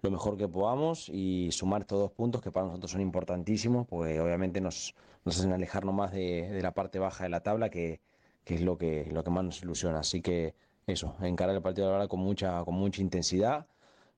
lo 0.00 0.10
mejor 0.10 0.36
que 0.36 0.48
podamos 0.48 1.08
y 1.08 1.50
sumar 1.52 1.82
estos 1.82 1.98
dos 1.98 2.12
puntos 2.12 2.42
que 2.42 2.50
para 2.50 2.66
nosotros 2.66 2.90
son 2.90 3.00
importantísimos, 3.02 3.86
porque 3.86 4.18
obviamente 4.20 4.60
nos, 4.60 4.94
nos 5.24 5.38
hacen 5.38 5.52
alejarnos 5.52 5.94
más 5.94 6.12
de, 6.12 6.58
la 6.60 6.72
parte 6.72 6.98
baja 6.98 7.24
de 7.24 7.30
la 7.30 7.42
tabla, 7.42 7.70
que, 7.70 8.00
es 8.46 8.60
lo 8.62 8.76
que, 8.78 9.08
lo 9.12 9.22
que 9.22 9.30
más 9.30 9.44
nos 9.44 9.62
ilusiona. 9.62 10.00
Así 10.00 10.20
que 10.20 10.54
eso, 10.86 11.14
encarar 11.20 11.54
el 11.54 11.62
partido 11.62 11.92
de 11.92 11.98
la 11.98 12.08
con 12.08 12.20
mucha, 12.20 12.64
con 12.64 12.74
mucha 12.74 13.00
intensidad, 13.00 13.66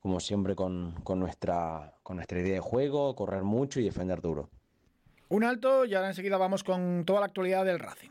como 0.00 0.20
siempre 0.20 0.54
con, 0.54 0.92
con, 1.02 1.18
nuestra, 1.18 1.94
con 2.02 2.16
nuestra 2.16 2.40
idea 2.40 2.54
de 2.54 2.60
juego, 2.60 3.14
correr 3.14 3.42
mucho 3.42 3.80
y 3.80 3.84
defender 3.84 4.22
duro. 4.22 4.48
Un 5.28 5.44
alto 5.44 5.84
y 5.84 5.94
ahora 5.94 6.08
enseguida 6.08 6.38
vamos 6.38 6.64
con 6.64 7.04
toda 7.04 7.20
la 7.20 7.26
actualidad 7.26 7.64
del 7.64 7.78
Racing. 7.78 8.10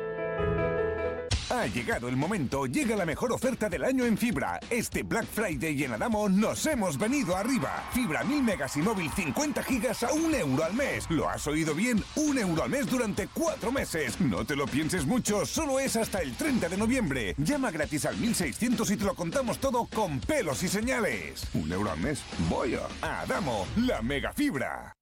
Ha 1.61 1.67
llegado 1.67 2.07
el 2.09 2.17
momento, 2.17 2.65
llega 2.65 2.95
la 2.95 3.05
mejor 3.05 3.31
oferta 3.31 3.69
del 3.69 3.83
año 3.83 4.03
en 4.03 4.17
fibra. 4.17 4.59
Este 4.71 5.03
Black 5.03 5.27
Friday 5.27 5.83
en 5.83 5.93
Adamo 5.93 6.27
nos 6.27 6.65
hemos 6.65 6.97
venido 6.97 7.37
arriba. 7.37 7.83
Fibra 7.93 8.23
1000 8.23 8.41
megas 8.41 8.77
y 8.77 8.81
móvil 8.81 9.11
50 9.11 9.61
gigas 9.61 10.01
a 10.01 10.11
un 10.11 10.33
euro 10.33 10.63
al 10.63 10.73
mes. 10.73 11.05
¿Lo 11.11 11.29
has 11.29 11.45
oído 11.45 11.75
bien? 11.75 12.03
Un 12.15 12.39
euro 12.39 12.63
al 12.63 12.71
mes 12.71 12.87
durante 12.87 13.27
cuatro 13.27 13.71
meses. 13.71 14.19
No 14.19 14.43
te 14.43 14.55
lo 14.55 14.65
pienses 14.65 15.05
mucho, 15.05 15.45
solo 15.45 15.79
es 15.79 15.95
hasta 15.97 16.23
el 16.23 16.33
30 16.35 16.67
de 16.67 16.77
noviembre. 16.77 17.35
Llama 17.37 17.69
gratis 17.69 18.07
al 18.07 18.17
1600 18.17 18.89
y 18.89 18.97
te 18.97 19.05
lo 19.05 19.13
contamos 19.13 19.59
todo 19.59 19.85
con 19.85 20.19
pelos 20.19 20.63
y 20.63 20.67
señales. 20.67 21.47
Un 21.53 21.71
euro 21.71 21.91
al 21.91 21.99
mes. 21.99 22.23
Voy 22.49 22.73
a 22.73 23.21
Adamo, 23.21 23.67
la 23.75 24.01
mega 24.01 24.33
fibra. 24.33 24.95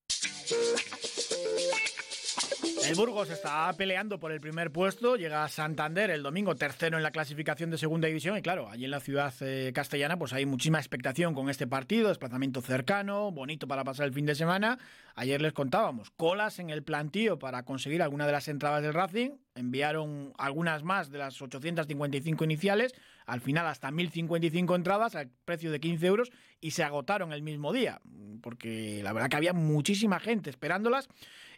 El 2.89 2.95
Burgos 2.95 3.29
está 3.29 3.71
peleando 3.77 4.19
por 4.19 4.31
el 4.31 4.41
primer 4.41 4.71
puesto, 4.71 5.15
llega 5.15 5.43
a 5.43 5.47
Santander 5.47 6.09
el 6.09 6.23
domingo 6.23 6.55
tercero 6.55 6.97
en 6.97 7.03
la 7.03 7.11
clasificación 7.11 7.69
de 7.69 7.77
segunda 7.77 8.07
división 8.07 8.35
y 8.35 8.41
claro, 8.41 8.67
allí 8.67 8.85
en 8.85 8.89
la 8.89 8.99
ciudad 8.99 9.31
eh, 9.41 9.71
castellana 9.75 10.17
pues 10.17 10.33
hay 10.33 10.47
muchísima 10.47 10.79
expectación 10.79 11.35
con 11.35 11.51
este 11.51 11.67
partido, 11.67 12.07
desplazamiento 12.07 12.61
cercano, 12.61 13.31
bonito 13.31 13.67
para 13.67 13.83
pasar 13.83 14.07
el 14.07 14.13
fin 14.13 14.25
de 14.25 14.33
semana. 14.33 14.79
Ayer 15.13 15.39
les 15.39 15.53
contábamos, 15.53 16.09
colas 16.09 16.57
en 16.57 16.71
el 16.71 16.81
plantío 16.81 17.37
para 17.37 17.61
conseguir 17.61 18.01
alguna 18.01 18.25
de 18.25 18.31
las 18.31 18.47
entradas 18.47 18.81
del 18.81 18.95
Racing, 18.95 19.37
enviaron 19.53 20.33
algunas 20.39 20.81
más 20.81 21.11
de 21.11 21.19
las 21.19 21.39
855 21.39 22.43
iniciales, 22.43 22.95
al 23.27 23.41
final 23.41 23.67
hasta 23.67 23.91
1055 23.91 24.75
entradas 24.75 25.13
al 25.13 25.29
precio 25.45 25.71
de 25.71 25.79
15 25.79 26.07
euros 26.07 26.31
y 26.59 26.71
se 26.71 26.83
agotaron 26.83 27.33
el 27.33 27.43
mismo 27.43 27.71
día, 27.71 28.01
porque 28.41 29.01
la 29.03 29.13
verdad 29.13 29.29
que 29.29 29.37
había 29.37 29.53
muchísima 29.53 30.19
gente 30.19 30.49
esperándolas. 30.49 31.07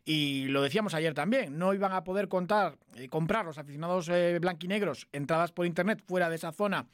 Y 0.04 0.46
lo 0.46 0.62
decíamos 0.62 0.94
ayer 0.94 1.14
también, 1.14 1.58
no 1.58 1.74
iban 1.74 1.92
a 1.92 2.04
poder 2.04 2.28
contar, 2.28 2.78
eh, 2.96 3.08
comprar 3.08 3.46
los 3.46 3.58
aficionados 3.58 4.10
eh, 4.10 4.40
blanquinegros 4.40 5.08
entradas 5.12 5.52
por 5.52 5.66
internet 5.66 6.02
fuera 6.08 6.30
de 6.30 6.36
esa 6.36 6.52
zona 6.52 6.88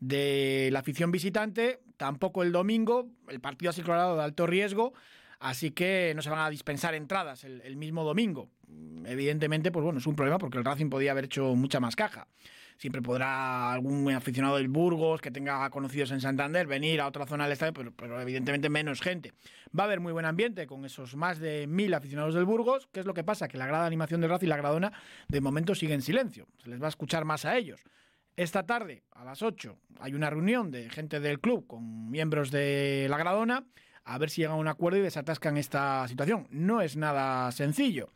de 0.00 0.68
la 0.72 0.80
afición 0.80 1.10
visitante, 1.10 1.80
tampoco 1.96 2.42
el 2.42 2.52
domingo, 2.52 3.08
el 3.28 3.40
partido 3.40 3.70
ha 3.70 3.72
sido 3.72 3.84
declarado 3.84 4.16
de 4.16 4.22
alto 4.22 4.46
riesgo, 4.46 4.92
así 5.40 5.70
que 5.70 6.12
no 6.14 6.22
se 6.22 6.30
van 6.30 6.40
a 6.40 6.50
dispensar 6.50 6.94
entradas 6.94 7.44
el, 7.44 7.60
el 7.62 7.76
mismo 7.76 8.04
domingo. 8.04 8.48
Evidentemente, 9.04 9.70
pues 9.70 9.84
bueno, 9.84 9.98
es 9.98 10.06
un 10.06 10.14
problema 10.14 10.38
porque 10.38 10.58
el 10.58 10.64
Racing 10.64 10.90
podía 10.90 11.12
haber 11.12 11.24
hecho 11.24 11.54
mucha 11.54 11.80
más 11.80 11.96
caja 11.96 12.28
siempre 12.78 13.02
podrá 13.02 13.72
algún 13.72 14.10
aficionado 14.12 14.56
del 14.56 14.68
Burgos 14.68 15.20
que 15.20 15.30
tenga 15.30 15.68
conocidos 15.70 16.12
en 16.12 16.20
Santander 16.20 16.66
venir 16.66 17.00
a 17.00 17.06
otra 17.08 17.26
zona 17.26 17.44
del 17.44 17.52
estadio, 17.52 17.72
pero, 17.74 18.20
evidentemente 18.20 18.70
menos 18.70 19.00
gente. 19.00 19.32
Va 19.78 19.82
a 19.82 19.86
haber 19.86 20.00
muy 20.00 20.12
buen 20.12 20.24
ambiente 20.24 20.66
con 20.66 20.84
esos 20.84 21.16
más 21.16 21.38
de 21.38 21.66
mil 21.66 21.92
aficionados 21.92 22.34
del 22.34 22.44
Burgos. 22.44 22.88
¿Qué 22.92 23.00
es 23.00 23.06
lo 23.06 23.14
que 23.14 23.24
pasa? 23.24 23.48
Que 23.48 23.58
la 23.58 23.66
grada 23.66 23.82
de 23.82 23.88
animación 23.88 24.20
del 24.20 24.30
Racing 24.30 24.46
y 24.46 24.50
la 24.50 24.56
Gradona 24.56 24.92
de 25.28 25.40
momento 25.40 25.74
sigue 25.74 25.94
en 25.94 26.02
silencio. 26.02 26.46
Se 26.62 26.70
les 26.70 26.80
va 26.80 26.86
a 26.86 26.90
escuchar 26.90 27.24
más 27.24 27.44
a 27.44 27.56
ellos. 27.56 27.82
Esta 28.36 28.64
tarde, 28.64 29.02
a 29.10 29.24
las 29.24 29.42
8, 29.42 29.76
hay 29.98 30.14
una 30.14 30.30
reunión 30.30 30.70
de 30.70 30.88
gente 30.88 31.18
del 31.18 31.40
club 31.40 31.66
con 31.66 32.08
miembros 32.08 32.52
de 32.52 33.08
la 33.10 33.18
Gradona 33.18 33.64
a 34.04 34.16
ver 34.16 34.30
si 34.30 34.40
llegan 34.40 34.56
a 34.56 34.60
un 34.60 34.68
acuerdo 34.68 34.98
y 34.98 35.02
desatascan 35.02 35.58
esta 35.58 36.06
situación. 36.08 36.46
No 36.50 36.80
es 36.80 36.96
nada 36.96 37.52
sencillo. 37.52 38.10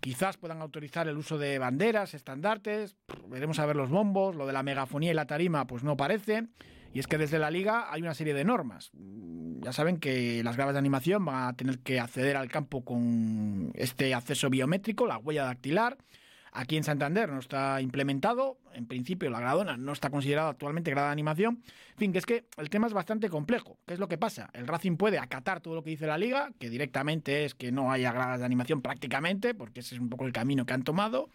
Quizás 0.00 0.36
puedan 0.36 0.62
autorizar 0.62 1.08
el 1.08 1.16
uso 1.16 1.38
de 1.38 1.58
banderas, 1.58 2.14
estandartes, 2.14 2.96
veremos 3.28 3.58
a 3.58 3.66
ver 3.66 3.76
los 3.76 3.90
bombos, 3.90 4.36
lo 4.36 4.46
de 4.46 4.52
la 4.52 4.62
megafonía 4.62 5.10
y 5.10 5.14
la 5.14 5.26
tarima 5.26 5.66
pues 5.66 5.82
no 5.82 5.96
parece. 5.96 6.46
Y 6.92 6.98
es 6.98 7.06
que 7.06 7.18
desde 7.18 7.38
la 7.38 7.50
liga 7.50 7.92
hay 7.92 8.00
una 8.00 8.14
serie 8.14 8.32
de 8.32 8.44
normas. 8.44 8.90
Ya 8.94 9.72
saben 9.72 9.98
que 9.98 10.42
las 10.42 10.56
gradas 10.56 10.74
de 10.74 10.78
animación 10.78 11.24
van 11.24 11.48
a 11.48 11.52
tener 11.54 11.80
que 11.80 12.00
acceder 12.00 12.36
al 12.36 12.48
campo 12.48 12.84
con 12.84 13.70
este 13.74 14.14
acceso 14.14 14.48
biométrico, 14.48 15.06
la 15.06 15.18
huella 15.18 15.44
dactilar. 15.44 15.98
Aquí 16.58 16.78
en 16.78 16.84
Santander 16.84 17.28
no 17.28 17.38
está 17.38 17.82
implementado. 17.82 18.56
En 18.72 18.86
principio, 18.86 19.28
la 19.28 19.40
gradona 19.40 19.76
no 19.76 19.92
está 19.92 20.08
considerada 20.08 20.48
actualmente 20.48 20.90
grada 20.90 21.08
de 21.08 21.12
animación. 21.12 21.62
En 21.90 21.98
fin, 21.98 22.12
que 22.12 22.18
es 22.18 22.24
que 22.24 22.46
el 22.56 22.70
tema 22.70 22.86
es 22.86 22.94
bastante 22.94 23.28
complejo. 23.28 23.78
¿Qué 23.86 23.92
es 23.92 24.00
lo 24.00 24.08
que 24.08 24.16
pasa? 24.16 24.48
El 24.54 24.66
Racing 24.66 24.96
puede 24.96 25.18
acatar 25.18 25.60
todo 25.60 25.74
lo 25.74 25.84
que 25.84 25.90
dice 25.90 26.06
la 26.06 26.16
liga, 26.16 26.52
que 26.58 26.70
directamente 26.70 27.44
es 27.44 27.54
que 27.54 27.72
no 27.72 27.92
haya 27.92 28.10
gradas 28.10 28.38
de 28.38 28.46
animación 28.46 28.80
prácticamente, 28.80 29.52
porque 29.52 29.80
ese 29.80 29.96
es 29.96 30.00
un 30.00 30.08
poco 30.08 30.24
el 30.24 30.32
camino 30.32 30.64
que 30.64 30.72
han 30.72 30.82
tomado, 30.82 31.28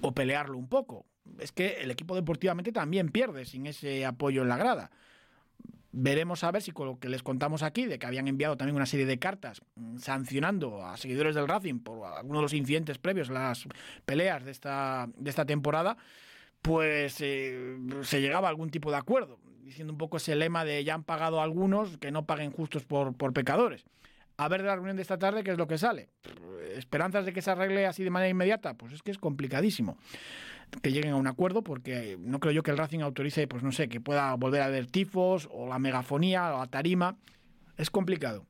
o 0.00 0.12
pelearlo 0.12 0.56
un 0.56 0.68
poco. 0.68 1.06
Es 1.40 1.50
que 1.50 1.80
el 1.80 1.90
equipo 1.90 2.14
deportivamente 2.14 2.70
también 2.70 3.08
pierde 3.08 3.44
sin 3.46 3.66
ese 3.66 4.06
apoyo 4.06 4.42
en 4.42 4.48
la 4.48 4.58
grada. 4.58 4.92
Veremos 5.94 6.42
a 6.42 6.50
ver 6.50 6.62
si 6.62 6.72
con 6.72 6.86
lo 6.86 6.98
que 6.98 7.10
les 7.10 7.22
contamos 7.22 7.62
aquí, 7.62 7.84
de 7.84 7.98
que 7.98 8.06
habían 8.06 8.26
enviado 8.26 8.56
también 8.56 8.76
una 8.76 8.86
serie 8.86 9.04
de 9.04 9.18
cartas 9.18 9.60
mm, 9.76 9.98
sancionando 9.98 10.84
a 10.84 10.96
seguidores 10.96 11.34
del 11.34 11.46
Racing 11.46 11.80
por 11.80 12.06
algunos 12.06 12.38
de 12.38 12.42
los 12.42 12.54
incidentes 12.54 12.96
previos 12.96 13.28
a 13.28 13.34
las 13.34 13.68
peleas 14.06 14.42
de 14.42 14.50
esta, 14.50 15.08
de 15.14 15.28
esta 15.28 15.44
temporada, 15.44 15.98
pues 16.62 17.20
eh, 17.20 17.76
se 18.02 18.22
llegaba 18.22 18.48
a 18.48 18.50
algún 18.50 18.70
tipo 18.70 18.90
de 18.90 18.96
acuerdo, 18.96 19.38
diciendo 19.62 19.92
un 19.92 19.98
poco 19.98 20.16
ese 20.16 20.34
lema 20.34 20.64
de 20.64 20.82
ya 20.82 20.94
han 20.94 21.04
pagado 21.04 21.42
algunos, 21.42 21.98
que 21.98 22.10
no 22.10 22.24
paguen 22.24 22.52
justos 22.52 22.84
por, 22.84 23.14
por 23.14 23.34
pecadores. 23.34 23.84
A 24.38 24.48
ver 24.48 24.62
de 24.62 24.68
la 24.68 24.76
reunión 24.76 24.96
de 24.96 25.02
esta 25.02 25.18
tarde 25.18 25.44
qué 25.44 25.50
es 25.50 25.58
lo 25.58 25.68
que 25.68 25.76
sale. 25.76 26.08
¿Esperanzas 26.74 27.26
de 27.26 27.34
que 27.34 27.42
se 27.42 27.50
arregle 27.50 27.86
así 27.86 28.02
de 28.02 28.08
manera 28.08 28.30
inmediata? 28.30 28.74
Pues 28.74 28.94
es 28.94 29.02
que 29.02 29.10
es 29.10 29.18
complicadísimo 29.18 29.98
que 30.80 30.92
lleguen 30.92 31.12
a 31.12 31.16
un 31.16 31.26
acuerdo 31.26 31.62
porque 31.62 32.16
no 32.20 32.40
creo 32.40 32.52
yo 32.52 32.62
que 32.62 32.70
el 32.70 32.78
Racing 32.78 33.00
autorice, 33.00 33.46
pues 33.46 33.62
no 33.62 33.72
sé, 33.72 33.88
que 33.88 34.00
pueda 34.00 34.34
volver 34.34 34.62
a 34.62 34.66
haber 34.66 34.86
tifos 34.86 35.48
o 35.52 35.68
la 35.68 35.78
megafonía 35.78 36.54
o 36.54 36.58
la 36.58 36.66
tarima. 36.66 37.16
Es 37.76 37.90
complicado. 37.90 38.46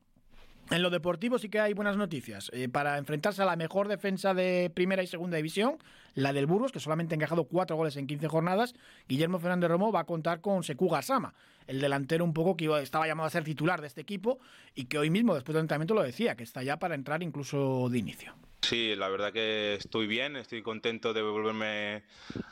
En 0.71 0.81
lo 0.81 0.89
deportivo 0.89 1.37
sí 1.37 1.49
que 1.49 1.59
hay 1.59 1.73
buenas 1.73 1.97
noticias. 1.97 2.49
Eh, 2.53 2.69
para 2.69 2.97
enfrentarse 2.97 3.41
a 3.41 3.45
la 3.45 3.55
mejor 3.55 3.87
defensa 3.87 4.33
de 4.33 4.71
primera 4.73 5.03
y 5.03 5.07
segunda 5.07 5.37
división, 5.37 5.77
la 6.15 6.31
del 6.31 6.45
Burgos, 6.45 6.71
que 6.71 6.79
solamente 6.79 7.13
ha 7.13 7.17
encajado 7.17 7.43
cuatro 7.45 7.75
goles 7.75 7.97
en 7.97 8.07
15 8.07 8.27
jornadas, 8.27 8.73
Guillermo 9.07 9.39
Fernández 9.39 9.69
Romo 9.69 9.91
va 9.91 10.01
a 10.01 10.05
contar 10.05 10.41
con 10.41 10.63
Seku 10.63 10.89
Gasama, 10.89 11.33
el 11.67 11.81
delantero 11.81 12.23
un 12.23 12.33
poco 12.33 12.55
que 12.55 12.65
estaba 12.81 13.07
llamado 13.07 13.27
a 13.27 13.31
ser 13.31 13.43
titular 13.43 13.81
de 13.81 13.87
este 13.87 14.01
equipo 14.01 14.39
y 14.73 14.85
que 14.85 14.97
hoy 14.97 15.09
mismo, 15.09 15.35
después 15.35 15.53
del 15.53 15.63
entrenamiento, 15.63 15.93
lo 15.93 16.03
decía, 16.03 16.35
que 16.35 16.43
está 16.43 16.63
ya 16.63 16.77
para 16.77 16.95
entrar 16.95 17.21
incluso 17.21 17.89
de 17.89 17.99
inicio. 17.99 18.33
Sí, 18.63 18.95
la 18.95 19.09
verdad 19.09 19.33
que 19.33 19.75
estoy 19.75 20.07
bien, 20.07 20.37
estoy 20.37 20.61
contento 20.61 21.13
de 21.13 21.21
volverme 21.21 22.03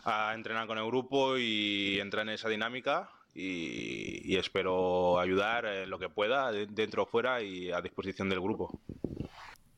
a 0.03 0.33
entrenar 0.35 0.67
con 0.67 0.77
el 0.77 0.85
grupo 0.85 1.37
y 1.37 1.99
entrar 2.01 2.27
en 2.27 2.33
esa 2.33 2.49
dinámica 2.49 3.09
y, 3.33 4.35
espero 4.35 5.21
ayudar 5.21 5.65
en 5.65 5.89
lo 5.89 5.99
que 5.99 6.09
pueda, 6.09 6.51
dentro 6.51 7.03
o 7.03 7.05
fuera 7.05 7.41
y 7.41 7.71
a 7.71 7.79
disposición 7.81 8.27
del 8.27 8.41
grupo. 8.41 8.77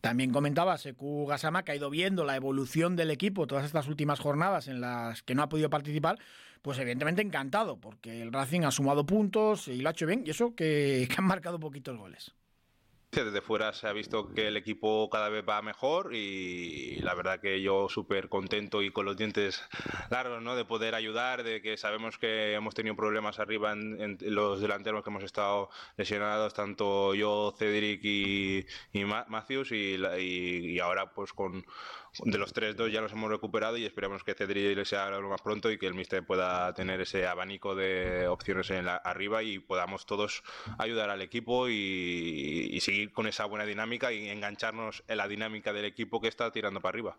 También 0.01 0.31
comentaba 0.31 0.79
Seku 0.79 1.27
Gasama 1.27 1.63
que 1.63 1.73
ha 1.73 1.75
ido 1.75 1.91
viendo 1.91 2.25
la 2.25 2.35
evolución 2.35 2.95
del 2.95 3.11
equipo 3.11 3.45
todas 3.45 3.65
estas 3.65 3.87
últimas 3.87 4.19
jornadas 4.19 4.67
en 4.67 4.81
las 4.81 5.21
que 5.21 5.35
no 5.35 5.43
ha 5.43 5.49
podido 5.49 5.69
participar, 5.69 6.17
pues 6.63 6.79
evidentemente 6.79 7.21
encantado, 7.21 7.77
porque 7.77 8.23
el 8.23 8.33
Racing 8.33 8.61
ha 8.61 8.71
sumado 8.71 9.05
puntos 9.05 9.67
y 9.67 9.83
lo 9.83 9.89
ha 9.89 9.91
hecho 9.91 10.07
bien, 10.07 10.23
y 10.25 10.31
eso 10.31 10.55
que 10.55 11.07
han 11.15 11.25
marcado 11.25 11.59
poquitos 11.59 11.95
goles. 11.95 12.33
Desde 13.13 13.41
fuera 13.41 13.73
se 13.73 13.87
ha 13.87 13.93
visto 13.93 14.33
que 14.33 14.47
el 14.47 14.57
equipo 14.57 15.07
cada 15.11 15.29
vez 15.29 15.45
va 15.47 15.61
mejor 15.61 16.15
y 16.15 16.95
la 17.01 17.13
verdad 17.13 17.39
que 17.39 17.61
yo 17.61 17.87
súper 17.87 18.27
contento 18.27 18.81
y 18.81 18.89
con 18.89 19.05
los 19.05 19.15
dientes 19.15 19.61
largos 20.09 20.41
¿no? 20.41 20.55
de 20.55 20.65
poder 20.65 20.95
ayudar, 20.95 21.43
de 21.43 21.61
que 21.61 21.77
sabemos 21.77 22.17
que 22.17 22.53
hemos 22.53 22.73
tenido 22.73 22.95
problemas 22.95 23.37
arriba 23.37 23.73
en, 23.73 24.17
los 24.21 24.61
delanteros 24.61 25.03
que 25.03 25.11
hemos 25.11 25.23
estado 25.23 25.69
lesionados, 25.95 26.55
tanto 26.55 27.13
yo, 27.13 27.53
Cedric 27.55 28.03
y, 28.03 28.65
y 28.93 29.05
Matthews 29.05 29.73
y, 29.73 29.95
y, 30.17 30.79
ahora 30.79 31.13
pues 31.13 31.33
con 31.33 31.63
de 32.23 32.37
los 32.37 32.53
tres 32.53 32.75
dos 32.75 32.91
ya 32.91 33.01
nos 33.01 33.11
hemos 33.11 33.29
recuperado 33.29 33.77
y 33.77 33.85
esperamos 33.85 34.23
que 34.23 34.33
Cedric 34.33 34.85
sea 34.85 35.09
lo 35.09 35.29
más 35.29 35.41
pronto 35.41 35.71
y 35.71 35.77
que 35.77 35.87
el 35.87 35.93
Mister 35.93 36.25
pueda 36.25 36.73
tener 36.73 37.01
ese 37.01 37.27
abanico 37.27 37.75
de 37.75 38.27
opciones 38.27 38.69
en 38.71 38.85
la, 38.85 38.95
arriba 38.97 39.43
y 39.43 39.59
podamos 39.59 40.05
todos 40.05 40.43
ayudar 40.77 41.09
al 41.09 41.21
equipo 41.21 41.69
y 41.69 42.77
seguir 42.81 43.11
con 43.11 43.27
esa 43.27 43.45
buena 43.45 43.65
dinámica 43.65 44.11
y 44.11 44.29
engancharnos 44.29 45.03
en 45.07 45.17
la 45.17 45.27
dinámica 45.27 45.73
del 45.73 45.85
equipo 45.85 46.21
que 46.21 46.27
está 46.27 46.51
tirando 46.51 46.81
para 46.81 46.95
arriba. 46.95 47.15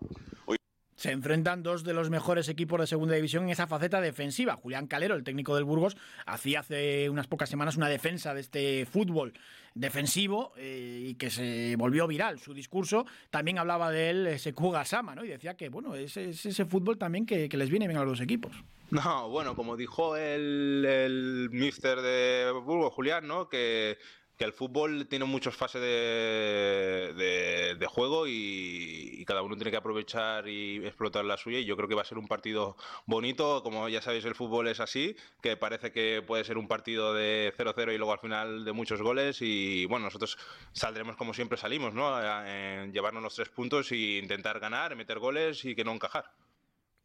Se 0.97 1.11
enfrentan 1.11 1.63
dos 1.63 1.83
de 1.85 1.93
los 1.93 2.11
mejores 2.11 2.49
equipos 2.49 2.81
de 2.81 2.87
segunda 2.87 3.15
división 3.15 3.45
en 3.45 3.51
esa 3.51 3.67
faceta 3.67 4.01
defensiva. 4.01 4.57
Julián 4.57 4.87
Calero, 4.87 5.15
el 5.15 5.25
técnico 5.25 5.55
del 5.55 5.65
Burgos, 5.65 5.97
hacía 6.27 6.61
hace 6.61 7.11
unas 7.11 7.27
pocas 7.27 7.51
semanas 7.51 7.77
una 7.77 7.89
defensa 7.89 8.33
de 8.35 8.41
este 8.41 8.87
fútbol 8.87 9.33
defensivo 9.75 10.53
eh, 10.57 11.07
y 11.09 11.15
que 11.15 11.31
se 11.31 11.75
volvió 11.77 12.07
viral. 12.07 12.39
Su 12.39 12.55
discurso 12.55 13.07
también 13.31 13.59
hablaba 13.59 13.91
de 13.91 14.11
él, 14.11 14.27
ese 14.29 14.55
Kuga 14.55 14.85
Sama, 14.85 15.15
¿no? 15.15 15.25
Y 15.25 15.29
decía 15.29 15.57
que, 15.57 15.69
bueno, 15.69 15.95
es, 15.97 16.17
ese 16.17 16.65
fútbol 16.65 16.97
también 16.97 17.27
que, 17.27 17.49
les 17.49 17.71
viene 17.71 17.89
bien 17.89 17.99
a 17.99 18.05
los 18.05 18.21
equipos. 18.21 18.53
No, 18.91 19.29
bueno, 19.29 19.57
como 19.57 19.77
dijo 19.77 20.17
el, 20.17 20.85
el 20.87 21.49
mister 21.51 22.01
de 22.01 22.53
Burgos, 22.53 22.93
Julián, 22.93 23.27
¿no? 23.27 23.49
Que 23.49 23.99
que 24.37 24.45
el 24.45 24.53
fútbol 24.53 25.07
tiene 25.07 25.25
muchas 25.25 25.55
fases 25.55 25.81
de, 25.81 27.87
juego 27.89 28.27
y, 28.27 29.25
cada 29.27 29.43
uno 29.43 29.57
tiene 29.57 29.71
que 29.71 29.79
aprovechar 29.79 30.49
y 30.49 30.85
explotar 30.85 31.25
la 31.25 31.39
suya 31.39 31.59
y 31.59 31.65
yo 31.65 31.77
creo 31.77 31.89
que 31.89 31.95
va 31.95 32.03
a 32.03 32.05
ser 32.05 32.19
un 32.19 32.27
partido 32.27 32.77
bonito, 33.07 33.63
como 33.63 33.89
ya 33.89 34.03
sabéis 34.03 34.25
el 34.27 34.35
fútbol 34.35 34.69
es 34.69 34.81
así, 34.81 35.17
que 35.41 35.57
parece 35.57 35.93
que 35.93 36.23
puede 36.27 36.45
ser 36.45 36.59
un 36.59 36.69
partido 36.69 37.15
de 37.15 37.55
0-0 37.57 37.95
y 37.95 37.97
luego 37.97 38.13
al 38.13 38.19
final 38.19 38.65
de 38.65 38.73
muchos 38.73 39.01
goles 39.01 39.39
y 39.41 39.87
bueno, 39.87 40.07
nosotros 40.07 40.37
saldremos 40.73 41.17
como 41.17 41.33
siempre 41.33 41.57
salimos, 41.57 41.95
¿no? 41.95 42.21
Llevarnos 42.93 43.23
los 43.23 43.35
tres 43.35 43.49
puntos 43.49 43.91
e 43.93 44.19
intentar 44.19 44.61
ganar, 44.61 44.95
meter 44.97 45.19
goles 45.19 45.65
y 45.65 45.75
que 45.75 45.85
no 45.85 45.93
encajar. 45.93 46.27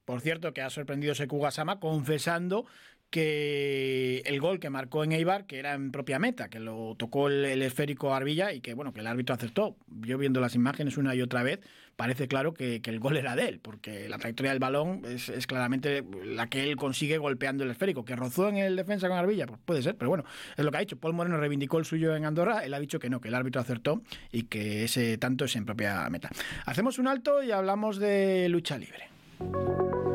Por 0.10 0.22
cierto, 0.22 0.56
que 0.56 0.64
ha 0.64 0.72
sorprendido 0.72 1.14
Sekuga-sama 1.14 1.80
confesando 1.80 2.66
que 3.10 4.22
el 4.26 4.40
gol 4.40 4.60
que 4.60 4.70
marcó 4.70 5.04
en 5.04 5.12
Eibar, 5.12 5.46
que 5.46 5.58
era 5.58 5.74
en 5.74 5.92
propia 5.92 6.20
meta, 6.20 6.50
que 6.50 6.60
lo 6.60 6.96
tocó 6.96 7.28
el, 7.28 7.62
esférico 7.62 8.14
Arbilla 8.14 8.54
y 8.54 8.62
que 8.62 8.74
bueno, 8.74 8.94
que 8.94 9.00
el 9.00 9.08
árbitro 9.08 9.36
acertó. 9.36 9.76
Yo 10.02 10.18
viendo 10.18 10.40
las 10.40 10.56
imágenes 10.56 10.98
una 10.98 11.16
y 11.16 11.22
otra 11.22 11.42
vez, 11.42 11.60
parece 11.96 12.28
claro 12.28 12.54
que, 12.54 12.82
el 12.84 13.00
gol 13.00 13.18
era 13.18 13.36
de 13.36 13.48
él, 13.48 13.60
porque 13.60 14.08
la 14.10 14.18
trayectoria 14.18 14.52
del 14.52 14.60
balón 14.60 15.02
es, 15.06 15.48
claramente 15.48 16.04
la 16.24 16.48
que 16.48 16.64
él 16.64 16.76
consigue 16.76 17.18
golpeando 17.18 17.64
el 17.64 17.72
esférico. 17.72 18.06
¿Que 18.06 18.16
rozó 18.16 18.48
en 18.50 18.58
el 18.58 18.76
defensa 18.76 19.08
con 19.08 19.18
Arbilla? 19.18 19.48
Pues 19.48 19.60
puede 19.66 19.82
ser, 19.82 19.96
pero 19.96 20.10
bueno, 20.10 20.24
es 20.56 20.64
lo 20.64 20.72
que 20.72 20.78
ha 20.78 20.82
dicho. 20.82 20.98
Paul 20.98 21.14
Moreno 21.14 21.38
reivindicó 21.38 21.80
el 21.80 21.86
suyo 21.86 22.16
en 22.16 22.26
Andorra, 22.26 22.64
él 22.64 22.74
ha 22.74 22.80
dicho 22.80 23.00
que 23.00 23.10
no, 23.10 23.20
que 23.22 23.30
el 23.30 23.36
árbitro 23.36 23.62
acertó 23.62 24.02
y 24.32 24.44
que 24.44 24.84
ese 24.84 25.18
tanto 25.18 25.46
es 25.46 25.56
en 25.56 25.66
propia 25.66 26.08
meta. 26.10 26.30
Hacemos 26.66 27.00
un 27.00 27.08
alto 27.08 27.42
y 27.44 27.52
hablamos 27.52 27.98
de 27.98 28.50
lucha 28.50 28.78
libre. 28.78 29.10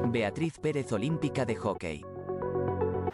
Beatriz 0.07 0.59
Pérez 0.61 0.93
Olímpica 0.93 1.45
de 1.45 1.57
Hockey. 1.57 2.14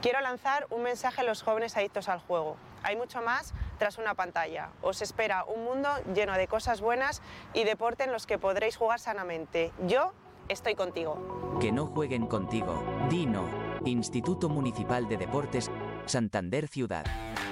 Quiero 0.02 0.22
lanzar 0.22 0.66
un 0.70 0.82
mensaje 0.82 1.20
a 1.20 1.24
los 1.24 1.42
jóvenes 1.42 1.76
adictos 1.76 2.08
al 2.08 2.20
juego. 2.20 2.56
Hay 2.82 2.96
mucho 2.96 3.20
más 3.20 3.52
tras 3.78 3.98
una 3.98 4.14
pantalla. 4.14 4.70
Os 4.80 5.02
espera 5.02 5.44
un 5.44 5.62
mundo 5.62 5.90
lleno 6.14 6.32
de 6.38 6.48
cosas 6.48 6.80
buenas 6.80 7.20
y 7.52 7.64
deporte 7.64 8.04
en 8.04 8.12
los 8.12 8.26
que 8.26 8.38
podréis 8.38 8.78
jugar 8.78 8.98
sanamente. 8.98 9.72
Yo 9.86 10.14
estoy 10.48 10.74
contigo. 10.74 11.58
Que 11.60 11.70
no 11.70 11.84
jueguen 11.84 12.26
contigo. 12.26 12.82
Dino, 13.10 13.44
Instituto 13.84 14.48
Municipal 14.48 15.06
de 15.06 15.18
Deportes, 15.18 15.70
Santander 16.06 16.66
Ciudad. 16.66 17.04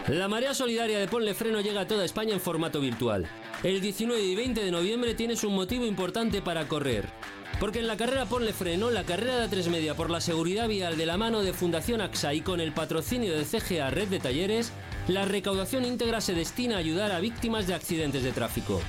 La 0.07 0.27
Marea 0.27 0.55
Solidaria 0.55 0.99
de 0.99 1.07
Ponle 1.07 1.35
Freno 1.35 1.61
llega 1.61 1.83
a 1.83 1.87
toda 1.87 2.07
España 2.07 2.33
en 2.33 2.41
formato 2.41 2.81
virtual. 2.81 3.29
El 3.65 3.81
19 3.81 4.23
y 4.23 4.37
20 4.37 4.63
de 4.63 4.71
noviembre 4.71 5.15
tienes 5.15 5.43
un 5.43 5.53
motivo 5.53 5.85
importante 5.85 6.41
para 6.41 6.69
correr. 6.69 7.09
Porque 7.59 7.81
en 7.81 7.89
la 7.89 7.97
carrera 7.97 8.25
Ponle 8.25 8.53
Freno, 8.53 8.89
la 8.93 9.03
carrera 9.03 9.39
de 9.39 9.49
tres 9.49 9.69
media 9.69 9.97
por 9.97 10.11
la 10.11 10.21
seguridad 10.21 10.69
vial 10.69 10.97
de 10.97 11.07
la 11.07 11.17
mano 11.17 11.43
de 11.43 11.53
Fundación 11.53 12.01
AXA 12.01 12.35
y 12.35 12.41
con 12.41 12.61
el 12.61 12.73
patrocinio 12.73 13.37
de 13.37 13.45
CGA 13.45 13.91
Red 13.91 14.09
de 14.09 14.21
Talleres, 14.21 14.71
la 15.09 15.25
recaudación 15.25 15.85
íntegra 15.85 16.21
se 16.21 16.35
destina 16.35 16.77
a 16.77 16.79
ayudar 16.79 17.11
a 17.11 17.19
víctimas 17.19 17.67
de 17.67 17.75
accidentes 17.75 18.23
de 18.23 18.31
tráfico. 18.31 18.81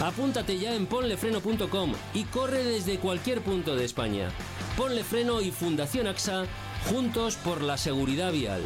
Apúntate 0.00 0.58
ya 0.58 0.76
en 0.76 0.86
ponlefreno.com 0.86 1.92
y 2.14 2.22
corre 2.24 2.62
desde 2.62 2.98
cualquier 2.98 3.40
punto 3.40 3.74
de 3.74 3.84
España. 3.84 4.28
Ponle 4.76 5.02
Freno 5.02 5.40
y 5.40 5.50
Fundación 5.50 6.06
AXA, 6.06 6.44
juntos 6.88 7.34
por 7.34 7.62
la 7.62 7.76
seguridad 7.76 8.30
vial. 8.30 8.62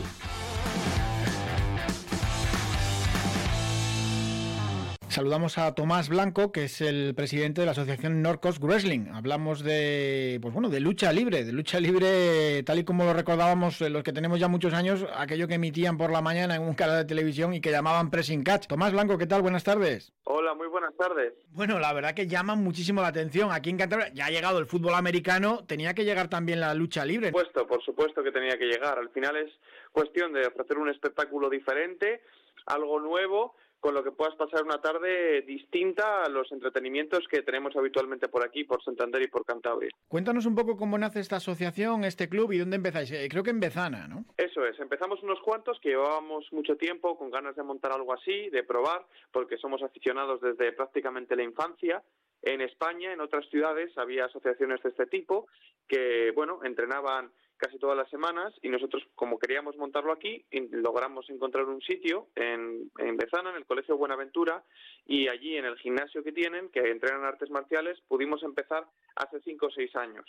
Saludamos 5.11 5.57
a 5.57 5.75
Tomás 5.75 6.11
Blanco, 6.11 6.53
que 6.53 6.65
es 6.65 6.83
el 6.83 7.15
presidente 7.15 7.63
de 7.63 7.65
la 7.65 7.73
asociación 7.73 8.21
Norcos 8.21 8.61
Wrestling. 8.61 9.07
Hablamos 9.15 9.65
de, 9.65 10.39
pues 10.43 10.53
bueno, 10.53 10.69
de 10.69 10.81
lucha 10.81 11.13
libre, 11.13 11.45
de 11.45 11.53
lucha 11.53 11.81
libre 11.81 12.63
tal 12.63 12.79
y 12.79 12.85
como 12.85 13.05
lo 13.05 13.15
recordábamos 13.15 13.81
los 13.81 14.03
que 14.03 14.13
tenemos 14.13 14.39
ya 14.39 14.49
muchos 14.49 14.75
años, 14.75 15.07
aquello 15.17 15.49
que 15.49 15.55
emitían 15.55 15.97
por 15.97 16.11
la 16.11 16.21
mañana 16.21 16.57
en 16.57 16.63
un 16.63 16.75
canal 16.75 16.99
de 16.99 17.05
televisión 17.07 17.55
y 17.55 17.63
que 17.63 17.71
llamaban 17.71 18.11
Pressing 18.11 18.45
Catch. 18.45 18.67
Tomás 18.67 18.93
Blanco, 18.93 19.17
¿qué 19.17 19.27
tal? 19.27 19.41
Buenas 19.41 19.65
tardes. 19.65 20.13
Hola, 20.25 20.55
muy 20.55 20.69
buenas 20.69 20.95
tardes. 20.95 21.33
Bueno, 21.53 21.79
la 21.79 21.95
verdad 21.95 22.13
que 22.13 22.27
llaman 22.27 22.63
muchísimo 22.63 23.01
la 23.01 23.09
atención. 23.09 23.51
Aquí 23.51 23.71
en 23.71 23.79
Cantabria 23.79 24.13
ya 24.13 24.27
ha 24.27 24.31
llegado 24.31 24.59
el 24.59 24.67
fútbol 24.67 24.95
americano, 24.95 25.65
tenía 25.67 25.95
que 25.95 26.05
llegar 26.05 26.29
también 26.29 26.61
la 26.61 26.75
lucha 26.75 27.07
libre. 27.07 27.33
Por 27.33 27.47
supuesto, 27.47 27.67
por 27.67 27.83
supuesto 27.83 28.23
que 28.23 28.31
tenía 28.31 28.59
que 28.59 28.67
llegar. 28.67 28.99
Al 28.99 29.09
final 29.09 29.37
es 29.37 29.51
cuestión 29.91 30.35
de 30.35 30.47
ofrecer 30.47 30.77
un 30.77 30.91
espectáculo 30.91 31.49
diferente, 31.49 32.21
algo 32.67 33.01
nuevo 33.01 33.55
con 33.81 33.95
lo 33.95 34.03
que 34.03 34.13
puedas 34.13 34.35
pasar 34.37 34.65
una 34.65 34.81
tarde 34.81 35.43
distinta 35.43 36.25
a 36.25 36.29
los 36.29 36.51
entretenimientos 36.53 37.27
que 37.31 37.43
tenemos 37.43 37.77
habitualmente 37.77 38.29
por 38.29 38.45
aquí, 38.45 38.65
por 38.65 38.83
Santander 38.83 39.23
y 39.23 39.29
por 39.29 39.45
Cantabria. 39.45 39.91
Cuéntanos 40.09 40.47
un 40.47 40.55
poco 40.55 40.77
cómo 40.77 40.99
nace 40.99 41.21
esta 41.21 41.37
asociación, 41.37 42.05
este 42.05 42.29
club 42.29 42.53
y 42.53 42.59
dónde 42.59 42.77
empezáis. 42.77 43.11
Eh, 43.13 43.29
creo 43.31 43.43
que 43.43 43.51
en 43.51 43.61
Bezana, 43.61 44.09
¿no? 44.09 44.25
Eso 44.37 44.65
es, 44.65 44.79
empezamos 44.81 45.23
unos 45.23 45.41
cuantos 45.41 45.79
que 45.81 45.91
llevábamos 45.91 46.47
mucho 46.53 46.77
tiempo 46.77 47.17
con 47.17 47.31
ganas 47.31 47.57
de 47.57 47.63
montar 47.63 47.93
algo 47.93 48.13
así, 48.13 48.51
de 48.51 48.65
probar, 48.65 49.07
porque 49.33 49.57
somos 49.59 49.83
aficionados 49.83 50.41
desde 50.41 50.73
prácticamente 50.73 51.37
la 51.37 51.45
infancia. 51.45 52.03
En 52.43 52.61
España, 52.61 53.13
en 53.13 53.21
otras 53.21 53.49
ciudades, 53.49 53.97
había 53.99 54.27
asociaciones 54.27 54.83
de 54.83 54.91
este 54.91 55.07
tipo 55.07 55.47
que, 55.89 56.33
bueno, 56.35 56.61
entrenaban 56.65 57.31
casi 57.59 57.79
todas 57.79 57.97
las 57.97 58.09
semanas 58.09 58.55
y 58.63 58.69
nosotros, 58.69 59.03
como 59.15 59.39
queríamos 59.39 59.77
montarlo 59.77 60.13
aquí, 60.13 60.45
logramos 60.71 61.29
encontrar 61.29 61.65
un 61.65 61.83
sitio 61.83 62.29
en, 62.35 62.91
en 62.99 63.17
Bezana, 63.17 63.51
en 63.51 63.57
el 63.57 63.67
Colegio 63.67 63.97
Buenaventura, 63.97 64.65
y 65.05 65.29
allí 65.29 65.57
en 65.57 65.65
el 65.65 65.77
gimnasio 65.77 66.23
que 66.23 66.33
tienen, 66.33 66.71
que 66.71 66.81
entrenan 66.81 67.25
artes 67.25 67.51
marciales, 67.51 68.01
pudimos 68.09 68.43
empezar 68.43 68.87
hace 69.17 69.41
cinco 69.41 69.67
o 69.67 69.71
seis 69.71 69.95
años. 69.97 70.25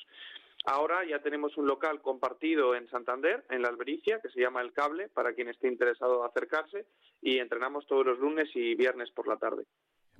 Ahora 0.66 1.06
ya 1.06 1.22
tenemos 1.22 1.56
un 1.58 1.68
local 1.68 2.02
compartido 2.02 2.76
en 2.76 2.90
Santander, 2.90 3.46
en 3.50 3.62
la 3.62 3.70
Albericia, 3.70 4.20
que 4.22 4.30
se 4.30 4.42
llama 4.42 4.62
El 4.62 4.74
Cable, 4.74 5.08
para 5.08 5.34
quien 5.34 5.48
esté 5.48 5.68
interesado 5.68 6.26
acercarse, 6.26 6.86
y 7.22 7.40
entrenamos 7.40 7.88
todos 7.88 8.06
los 8.06 8.20
lunes 8.20 8.50
y 8.56 8.76
viernes 8.76 9.10
por 9.12 9.28
la 9.28 9.38
tarde. 9.38 9.64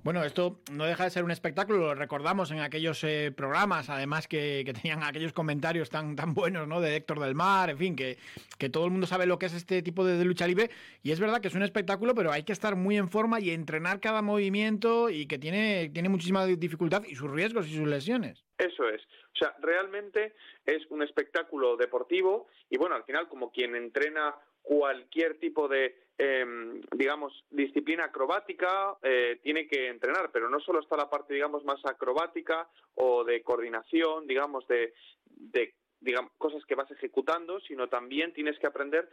Bueno, 0.02 0.24
esto 0.24 0.60
no 0.72 0.86
deja 0.86 1.04
de 1.04 1.10
ser 1.10 1.24
un 1.24 1.30
espectáculo, 1.30 1.78
lo 1.78 1.94
recordamos 1.94 2.50
en 2.52 2.60
aquellos 2.60 3.04
eh, 3.04 3.32
programas, 3.36 3.90
además 3.90 4.26
que, 4.28 4.64
tenían 4.64 5.02
aquellos 5.02 5.34
comentarios 5.34 5.90
tan, 5.90 6.16
tan 6.16 6.32
buenos, 6.32 6.66
¿no? 6.66 6.80
De 6.80 6.96
Héctor 6.96 7.20
del 7.20 7.34
Mar, 7.34 7.68
en 7.68 7.76
fin, 7.76 7.96
que, 7.96 8.16
que 8.58 8.70
todo 8.70 8.86
el 8.86 8.92
mundo 8.92 9.06
sabe 9.06 9.26
lo 9.26 9.38
que 9.38 9.44
es 9.46 9.54
este 9.54 9.82
tipo 9.82 10.02
de, 10.06 10.24
lucha 10.24 10.46
libre. 10.46 10.70
Y 11.02 11.12
es 11.12 11.20
verdad 11.20 11.42
que 11.42 11.48
es 11.48 11.54
un 11.54 11.62
espectáculo, 11.62 12.14
pero 12.14 12.32
hay 12.32 12.44
que 12.44 12.52
estar 12.52 12.76
muy 12.76 12.96
en 12.96 13.10
forma 13.10 13.40
y 13.40 13.50
entrenar 13.50 14.00
cada 14.00 14.22
movimiento 14.22 15.10
y 15.10 15.26
que 15.26 15.38
tiene, 15.38 15.90
tiene 15.92 16.08
muchísima 16.08 16.46
dificultad 16.46 17.02
y 17.04 17.14
sus 17.14 17.30
riesgos 17.30 17.68
y 17.68 17.76
sus 17.76 17.86
lesiones. 17.86 18.42
Eso 18.56 18.88
es. 18.88 19.02
O 19.34 19.38
sea, 19.38 19.54
realmente 19.60 20.34
es 20.64 20.82
un 20.88 21.02
espectáculo 21.02 21.76
deportivo 21.76 22.48
y 22.70 22.78
bueno, 22.78 22.94
al 22.94 23.04
final 23.04 23.28
como 23.28 23.52
quien 23.52 23.76
entrena 23.76 24.34
cualquier 24.62 25.38
tipo 25.38 25.68
de, 25.68 25.94
em, 26.22 26.82
digamos, 26.94 27.32
disciplina 27.50 28.04
acrobática, 28.04 28.98
eh, 29.02 29.40
tiene 29.42 29.66
que 29.66 29.88
entrenar, 29.88 30.30
pero 30.30 30.50
no 30.50 30.60
solo 30.60 30.80
está 30.80 30.94
la 30.94 31.08
parte, 31.08 31.32
digamos, 31.32 31.64
más 31.64 31.82
acrobática 31.86 32.68
o 32.94 33.24
de 33.24 33.42
coordinación, 33.42 34.26
digamos, 34.26 34.68
de, 34.68 34.92
de 35.24 35.74
digamos, 35.98 36.32
cosas 36.36 36.62
que 36.66 36.74
vas 36.74 36.90
ejecutando, 36.90 37.58
sino 37.60 37.88
también 37.88 38.34
tienes 38.34 38.58
que 38.58 38.66
aprender 38.66 39.08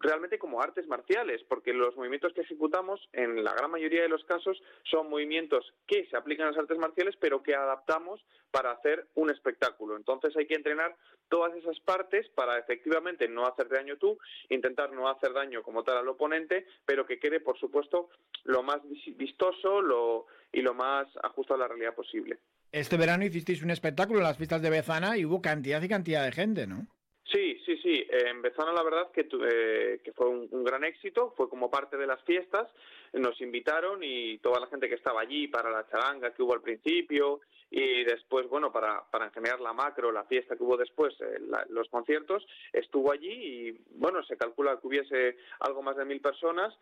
realmente 0.00 0.38
como 0.38 0.60
artes 0.60 0.86
marciales, 0.88 1.42
porque 1.48 1.72
los 1.72 1.94
movimientos 1.96 2.32
que 2.32 2.40
ejecutamos, 2.40 3.08
en 3.12 3.44
la 3.44 3.52
gran 3.52 3.70
mayoría 3.70 4.02
de 4.02 4.08
los 4.08 4.24
casos, 4.24 4.60
son 4.90 5.10
movimientos 5.10 5.72
que 5.86 6.06
se 6.06 6.16
aplican 6.16 6.46
a 6.46 6.50
las 6.50 6.58
artes 6.58 6.78
marciales, 6.78 7.14
pero 7.20 7.42
que 7.42 7.54
adaptamos 7.54 8.24
para 8.50 8.72
hacer 8.72 9.06
un 9.14 9.30
espectáculo. 9.30 9.96
Entonces 9.96 10.34
hay 10.36 10.46
que 10.46 10.54
entrenar 10.54 10.96
todas 11.28 11.54
esas 11.54 11.78
partes 11.80 12.28
para 12.30 12.58
efectivamente 12.58 13.28
no 13.28 13.46
hacer 13.46 13.68
daño 13.68 13.96
tú, 13.98 14.18
intentar 14.48 14.90
no 14.92 15.08
hacer 15.08 15.32
daño 15.32 15.62
como 15.62 15.84
tal 15.84 15.98
al 15.98 16.08
oponente, 16.08 16.66
pero 16.86 17.06
que 17.06 17.18
quede, 17.18 17.40
por 17.40 17.58
supuesto, 17.58 18.08
lo 18.44 18.62
más 18.62 18.80
vistoso 19.16 19.82
lo, 19.82 20.26
y 20.50 20.62
lo 20.62 20.74
más 20.74 21.06
ajustado 21.22 21.62
a 21.62 21.64
la 21.64 21.68
realidad 21.68 21.94
posible. 21.94 22.38
Este 22.72 22.96
verano 22.96 23.24
hicisteis 23.24 23.62
un 23.62 23.70
espectáculo 23.70 24.20
en 24.20 24.24
las 24.24 24.36
fiestas 24.36 24.62
de 24.62 24.70
Bezana 24.70 25.18
y 25.18 25.24
hubo 25.24 25.42
cantidad 25.42 25.82
y 25.82 25.88
cantidad 25.88 26.24
de 26.24 26.32
gente, 26.32 26.66
¿no? 26.66 26.86
Sí, 27.24 27.60
sí, 27.64 27.76
sí. 27.78 28.06
En 28.10 28.42
Bezana 28.42 28.72
la 28.72 28.82
verdad 28.82 29.10
que, 29.12 29.28
eh, 29.30 30.00
que 30.02 30.12
fue 30.12 30.28
un, 30.28 30.64
gran 30.64 30.84
éxito, 30.84 31.32
fue 31.36 31.48
como 31.48 31.70
parte 31.70 31.96
de 31.96 32.06
las 32.06 32.22
fiestas, 32.24 32.68
nos 33.12 33.40
invitaron 33.40 34.02
y 34.02 34.38
toda 34.38 34.60
la 34.60 34.66
gente 34.66 34.88
que 34.88 34.96
estaba 34.96 35.20
allí 35.20 35.46
para 35.46 35.70
la 35.70 35.86
charanga 35.88 36.34
que 36.34 36.42
hubo 36.42 36.54
al 36.54 36.62
principio 36.62 37.40
y 37.70 38.02
después, 38.04 38.48
bueno, 38.48 38.72
para, 38.72 39.04
para 39.10 39.26
en 39.26 39.32
general 39.32 39.62
la 39.62 39.72
macro, 39.72 40.10
la 40.10 40.24
fiesta 40.24 40.56
que 40.56 40.62
hubo 40.64 40.76
después, 40.76 41.14
eh, 41.20 41.40
los 41.68 41.88
conciertos, 41.88 42.44
estuvo 42.72 43.12
allí 43.12 43.30
y, 43.30 43.78
bueno, 43.94 44.24
se 44.24 44.36
calcula 44.36 44.80
que 44.80 44.86
hubiese 44.88 45.36
algo 45.60 45.82
más 45.82 45.96
de 45.96 46.04
mil 46.04 46.20
personas 46.20 46.76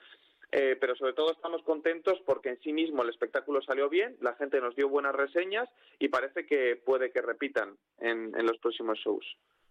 eh, 0.50 0.76
pero 0.80 0.96
sobre 0.96 1.12
todo 1.12 1.32
estamos 1.32 1.62
contentos 1.62 2.18
porque 2.24 2.48
en 2.48 2.60
sí 2.60 2.72
mismo 2.72 3.02
el 3.02 3.10
espectáculo 3.10 3.60
salió 3.60 3.90
bien, 3.90 4.16
la 4.20 4.34
gente 4.34 4.60
nos 4.60 4.74
dio 4.74 4.88
buenas 4.88 5.14
reseñas 5.14 5.68
y 5.98 6.08
parece 6.08 6.46
que 6.46 6.76
puede 6.76 7.10
que 7.10 7.20
repitan 7.20 7.76
en, 7.98 8.32
los 8.46 8.56
próximos 8.58 8.98
shows. 8.98 9.26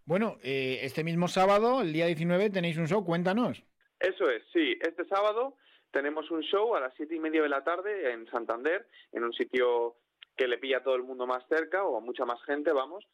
Bueno, 0.07 0.37
eh, 0.41 0.79
este 0.83 1.03
mismo 1.03 1.27
sábado, 1.27 1.81
el 1.81 1.91
día 1.91 2.05
19, 2.05 2.49
tenéis 2.49 2.77
un 2.77 2.87
show, 2.87 3.03
cuéntanos. 3.03 3.61
Eso 3.99 4.29
es, 4.29 4.41
sí, 4.53 4.79
este 4.79 5.03
sábado 5.03 5.57
tenemos 5.91 6.31
un 6.31 6.41
show 6.43 6.75
a 6.75 6.79
las 6.79 6.93
siete 6.95 7.15
y 7.15 7.19
media 7.19 7.41
de 7.41 7.49
la 7.49 7.65
tarde 7.65 8.13
en 8.13 8.25
Santander, 8.27 8.87
en 9.11 9.25
un 9.25 9.33
sitio 9.33 9.97
que 10.37 10.47
le 10.47 10.59
pilla 10.59 10.77
a 10.77 10.83
todo 10.83 10.95
el 10.95 11.03
mundo 11.03 11.27
más 11.27 11.45
cerca 11.49 11.83
o 11.83 11.97
a 11.97 11.99
mucha 11.99 12.23
más 12.23 12.41
gente, 12.43 12.71
vamos, 12.71 13.05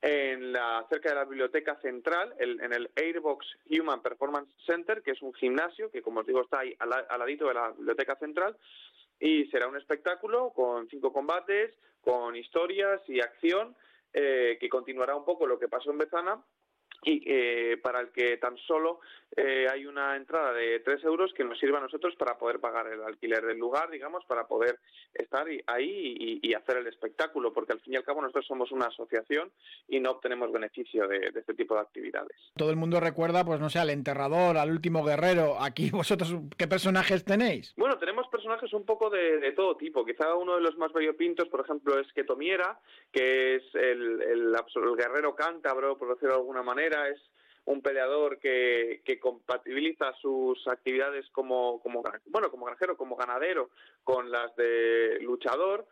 en 0.00 0.52
la, 0.52 0.84
cerca 0.90 1.10
de 1.10 1.14
la 1.14 1.26
biblioteca 1.26 1.76
central, 1.80 2.34
en 2.40 2.72
el 2.72 2.90
Airbox 2.96 3.46
Human 3.70 4.02
Performance 4.02 4.52
Center, 4.66 5.00
que 5.00 5.12
es 5.12 5.22
un 5.22 5.32
gimnasio 5.34 5.92
que, 5.92 6.02
como 6.02 6.20
os 6.20 6.26
digo, 6.26 6.42
está 6.42 6.58
ahí 6.58 6.74
al, 6.80 6.90
ladito 7.20 7.46
de 7.46 7.54
la 7.54 7.70
biblioteca 7.70 8.16
central. 8.16 8.56
Y 9.20 9.46
será 9.46 9.68
un 9.68 9.76
espectáculo 9.76 10.50
con 10.50 10.88
cinco 10.88 11.12
combates, 11.12 11.72
con 12.00 12.34
historias 12.34 13.00
y 13.06 13.20
acción, 13.20 13.76
eh, 14.12 14.58
que 14.60 14.68
continuará 14.68 15.16
un 15.16 15.24
poco 15.24 15.46
lo 15.46 15.58
que 15.58 15.68
pasó 15.68 15.90
en 15.90 15.98
Bezana 15.98 16.42
y 17.02 17.22
eh, 17.26 17.76
para 17.78 18.00
el 18.00 18.12
que 18.12 18.36
tan 18.36 18.56
solo 18.58 19.00
eh, 19.34 19.66
hay 19.70 19.86
una 19.86 20.14
entrada 20.16 20.52
de 20.52 20.80
3 20.80 21.04
euros 21.04 21.32
que 21.32 21.44
nos 21.44 21.58
sirva 21.58 21.78
a 21.78 21.82
nosotros 21.82 22.14
para 22.16 22.36
poder 22.36 22.60
pagar 22.60 22.86
el 22.88 23.02
alquiler 23.02 23.44
del 23.44 23.58
lugar, 23.58 23.90
digamos, 23.90 24.24
para 24.26 24.46
poder 24.46 24.78
estar 25.14 25.46
ahí 25.66 26.40
y, 26.42 26.52
hacer 26.52 26.76
el 26.76 26.86
espectáculo, 26.86 27.50
porque 27.52 27.72
al 27.72 27.80
fin 27.80 27.94
y 27.94 27.96
al 27.96 28.04
cabo 28.04 28.20
nosotros 28.20 28.46
somos 28.46 28.70
una 28.72 28.86
asociación 28.86 29.50
y 29.88 30.00
no 30.00 30.10
obtenemos 30.10 30.52
beneficio 30.52 31.08
de, 31.08 31.32
este 31.34 31.54
tipo 31.54 31.74
de 31.74 31.80
actividades. 31.80 32.36
Todo 32.56 32.70
el 32.70 32.76
mundo 32.76 33.00
recuerda, 33.00 33.42
pues 33.42 33.58
no 33.58 33.70
sé, 33.70 33.78
al 33.78 33.88
enterrador, 33.88 34.58
al 34.58 34.70
último 34.70 35.02
guerrero. 35.02 35.56
Aquí 35.60 35.90
vosotros, 35.92 36.34
¿qué 36.58 36.68
personajes 36.68 37.24
tenéis? 37.24 37.72
Bueno, 37.78 37.98
tenemos 37.98 38.28
personajes 38.28 38.72
un 38.74 38.84
poco 38.84 39.08
de, 39.08 39.52
todo 39.52 39.76
tipo. 39.76 40.04
Quizá 40.04 40.34
uno 40.34 40.56
de 40.56 40.60
los 40.60 40.76
más 40.76 40.92
variopintos, 40.92 41.48
por 41.48 41.60
ejemplo, 41.60 41.98
es 41.98 42.12
Ketomiera, 42.12 42.78
que 43.10 43.56
es 43.56 43.62
el, 43.74 44.20
el, 44.22 44.54
el 44.54 44.96
guerrero 44.96 45.34
cántabro, 45.34 45.96
por 45.96 46.10
decirlo 46.10 46.34
de 46.34 46.40
alguna 46.40 46.62
manera 46.62 47.08
es 47.08 47.18
un 47.64 47.80
peleador 47.80 48.38
que, 48.38 49.02
que 49.04 49.20
compatibiliza 49.20 50.12
sus 50.20 50.66
actividades 50.66 51.28
como, 51.30 51.80
como, 51.80 52.02
bueno, 52.26 52.50
como 52.50 52.66
granjero, 52.66 52.96
como 52.96 53.16
ganadero, 53.16 53.70
con 54.02 54.30
las 54.30 54.54
de 54.56 55.18
luchador. 55.20 55.86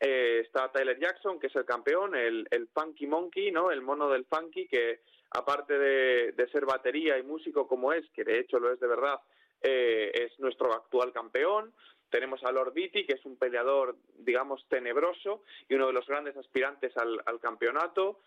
Eh, 0.00 0.40
está 0.44 0.70
Tyler 0.72 0.98
Jackson, 0.98 1.38
que 1.38 1.46
es 1.46 1.54
el 1.54 1.64
campeón, 1.64 2.16
el, 2.16 2.48
el 2.50 2.66
Funky 2.68 3.06
Monkey, 3.06 3.52
¿no? 3.52 3.70
El 3.70 3.82
mono 3.82 4.08
del 4.08 4.24
Funky, 4.24 4.66
que 4.66 5.00
aparte 5.30 5.78
de, 5.78 6.32
de, 6.32 6.48
ser 6.48 6.66
batería 6.66 7.18
y 7.18 7.22
músico 7.22 7.68
como 7.68 7.92
es, 7.92 8.04
que 8.10 8.24
de 8.24 8.40
hecho 8.40 8.58
lo 8.58 8.72
es 8.72 8.80
de 8.80 8.88
verdad, 8.88 9.20
eh, 9.62 10.10
es 10.12 10.38
nuestro 10.40 10.72
actual 10.72 11.12
campeón. 11.12 11.72
Tenemos 12.10 12.42
a 12.42 12.50
Lord 12.50 12.74
Beatty, 12.74 13.06
que 13.06 13.14
es 13.14 13.24
un 13.24 13.36
peleador, 13.36 13.96
digamos, 14.18 14.66
tenebroso 14.68 15.44
y 15.68 15.74
uno 15.74 15.86
de 15.86 15.92
los 15.92 16.06
grandes 16.06 16.36
aspirantes 16.36 16.94
al, 16.96 17.22
al 17.24 17.38
campeonato 17.38 18.20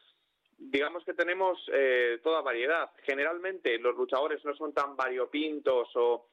digamos 0.58 1.04
que 1.04 1.14
tenemos 1.14 1.60
eh, 1.74 2.20
toda 2.24 2.42
variedad. 2.42 2.90
Generalmente 3.04 3.78
los 3.80 3.96
luchadores 3.96 4.44
no 4.46 4.56
son 4.56 4.74
tan 4.74 4.96
variopintos 4.96 5.90
o 5.96 6.30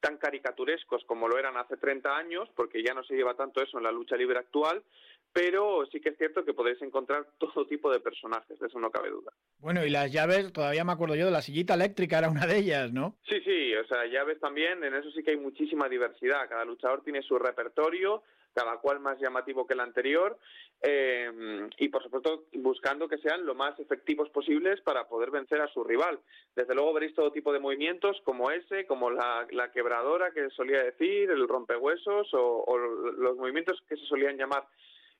tan 0.00 0.18
caricaturescos 0.18 1.04
como 1.04 1.28
lo 1.28 1.38
eran 1.38 1.56
hace 1.56 1.76
30 1.76 2.16
años, 2.16 2.48
porque 2.54 2.82
ya 2.82 2.94
no 2.94 3.02
se 3.04 3.14
lleva 3.14 3.34
tanto 3.34 3.62
eso 3.62 3.78
en 3.78 3.84
la 3.84 3.92
lucha 3.92 4.16
libre 4.16 4.38
actual, 4.38 4.82
pero 5.32 5.84
sí 5.90 6.00
que 6.00 6.10
es 6.10 6.16
cierto 6.16 6.44
que 6.44 6.54
podéis 6.54 6.80
encontrar 6.82 7.26
todo 7.38 7.66
tipo 7.66 7.90
de 7.90 8.00
personajes, 8.00 8.58
de 8.58 8.66
eso 8.66 8.78
no 8.78 8.90
cabe 8.90 9.10
duda. 9.10 9.32
Bueno, 9.58 9.84
y 9.84 9.90
las 9.90 10.12
llaves, 10.12 10.52
todavía 10.52 10.84
me 10.84 10.92
acuerdo 10.92 11.16
yo 11.16 11.26
de 11.26 11.32
la 11.32 11.42
sillita 11.42 11.74
eléctrica, 11.74 12.18
era 12.18 12.30
una 12.30 12.46
de 12.46 12.58
ellas, 12.58 12.92
¿no? 12.92 13.16
Sí, 13.28 13.40
sí, 13.40 13.74
o 13.74 13.86
sea, 13.86 14.06
llaves 14.06 14.38
también, 14.40 14.84
en 14.84 14.94
eso 14.94 15.10
sí 15.10 15.22
que 15.22 15.32
hay 15.32 15.36
muchísima 15.38 15.88
diversidad, 15.88 16.48
cada 16.48 16.64
luchador 16.64 17.02
tiene 17.02 17.22
su 17.22 17.38
repertorio, 17.38 18.22
cada 18.54 18.78
cual 18.78 19.00
más 19.00 19.18
llamativo 19.18 19.66
que 19.66 19.74
el 19.74 19.80
anterior, 19.80 20.38
eh, 20.82 21.68
y 21.78 21.88
por 21.88 22.02
supuesto 22.02 22.44
buscando 22.54 23.08
que 23.08 23.18
sean 23.18 23.44
lo 23.44 23.54
más 23.54 23.78
efectivos 23.80 24.30
posibles 24.30 24.80
para 24.82 25.08
poder 25.08 25.30
vencer 25.30 25.60
a 25.60 25.68
su 25.68 25.82
rival. 25.82 26.18
Desde 26.54 26.74
luego 26.74 26.92
veréis 26.92 27.14
todo 27.14 27.32
tipo 27.32 27.52
de 27.52 27.58
movimientos 27.58 28.20
como 28.24 28.50
ese, 28.50 28.86
como 28.86 29.10
la, 29.10 29.46
quebradora 29.72 30.30
que 30.30 30.50
solía 30.50 30.82
decir, 30.82 31.30
el 31.30 31.48
rompehuesos 31.48 32.28
o 32.32 32.78
los 32.78 33.36
movimientos 33.36 33.82
que 33.88 33.96
se 33.96 34.06
solían 34.06 34.36
llamar 34.36 34.64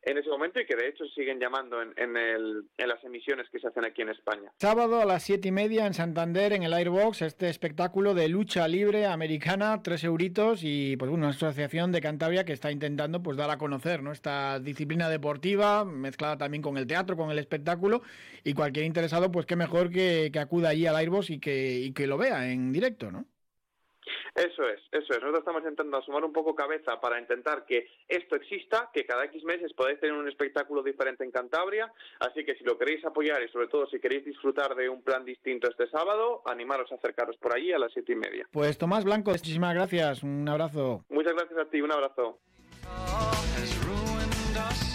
en 0.04 0.18
ese 0.18 0.28
momento 0.28 0.60
y 0.60 0.66
que 0.66 0.76
de 0.76 0.88
hecho 0.88 1.04
siguen 1.14 1.40
llamando 1.40 1.80
en, 1.80 1.92
en, 1.96 2.88
las 2.88 3.02
emisiones 3.04 3.48
que 3.50 3.58
se 3.58 3.68
hacen 3.68 3.84
aquí 3.84 4.02
en 4.02 4.10
España. 4.10 4.52
Sábado 4.58 5.00
a 5.00 5.04
las 5.04 5.22
siete 5.22 5.48
y 5.48 5.52
media 5.52 5.86
en 5.86 5.94
Santander, 5.94 6.52
en 6.52 6.62
el 6.62 6.74
Airbox, 6.74 7.22
este 7.22 7.48
espectáculo 7.48 8.14
de 8.14 8.28
lucha 8.28 8.68
libre 8.68 9.06
americana, 9.06 9.82
tres 9.82 10.04
euritos 10.04 10.60
y 10.62 10.96
pues 10.96 11.10
una 11.10 11.30
asociación 11.30 11.92
de 11.92 12.00
Cantabria 12.00 12.44
que 12.44 12.52
está 12.52 12.70
intentando 12.70 13.22
pues 13.22 13.36
dar 13.36 13.50
a 13.50 13.58
conocer 13.58 14.02
¿no? 14.02 14.12
esta 14.12 14.60
disciplina 14.60 15.08
deportiva 15.08 15.84
mezclada 15.84 16.36
también 16.36 16.62
con 16.62 16.76
el 16.76 16.86
teatro, 16.86 17.16
con 17.16 17.30
el 17.30 17.38
espectáculo 17.38 18.02
y 18.42 18.54
cualquier 18.54 18.84
interesado 18.84 19.32
pues 19.32 19.46
qué 19.46 19.56
mejor 19.56 19.90
que, 19.90 20.30
que 20.32 20.38
acuda 20.38 20.70
allí 20.70 20.86
al 20.86 20.96
Airbox 20.96 21.30
y 21.30 21.38
que, 21.38 21.78
y 21.78 21.92
que 21.92 22.06
lo 22.06 22.18
vea 22.18 22.50
en 22.50 22.72
directo, 22.72 23.10
¿no? 23.10 23.26
Eso 24.34 24.68
es, 24.68 24.80
eso 24.90 25.12
es. 25.12 25.20
Nosotros 25.20 25.38
estamos 25.38 25.62
intentando 25.62 25.96
asomar 25.96 26.24
un 26.24 26.32
poco 26.32 26.56
cabeza 26.56 27.00
para 27.00 27.20
intentar 27.20 27.64
que 27.64 27.86
esto 28.08 28.34
exista, 28.34 28.90
que 28.92 29.06
cada 29.06 29.24
X 29.26 29.44
meses 29.44 29.72
podáis 29.72 30.00
tener 30.00 30.16
un 30.16 30.28
espectáculo 30.28 30.82
diferente 30.82 31.22
en 31.22 31.30
Cantabria. 31.30 31.92
Así 32.18 32.44
que 32.44 32.56
si 32.56 32.64
lo 32.64 32.76
queréis 32.76 33.04
apoyar 33.04 33.42
y 33.42 33.48
sobre 33.50 33.68
todo 33.68 33.86
si 33.86 34.00
queréis 34.00 34.24
disfrutar 34.24 34.74
de 34.74 34.88
un 34.88 35.02
plan 35.02 35.24
distinto 35.24 35.68
este 35.70 35.88
sábado, 35.88 36.42
animaros 36.46 36.90
a 36.90 36.96
acercaros 36.96 37.36
por 37.36 37.54
allí 37.54 37.72
a 37.72 37.78
las 37.78 37.92
siete 37.92 38.12
y 38.12 38.16
media. 38.16 38.48
Pues 38.50 38.76
Tomás 38.76 39.04
Blanco, 39.04 39.30
muchísimas 39.30 39.74
gracias. 39.74 40.24
Un 40.24 40.48
abrazo. 40.48 41.04
Muchas 41.10 41.34
gracias 41.34 41.58
a 41.58 41.64
ti, 41.66 41.80
un 41.80 41.92
abrazo. 41.92 42.40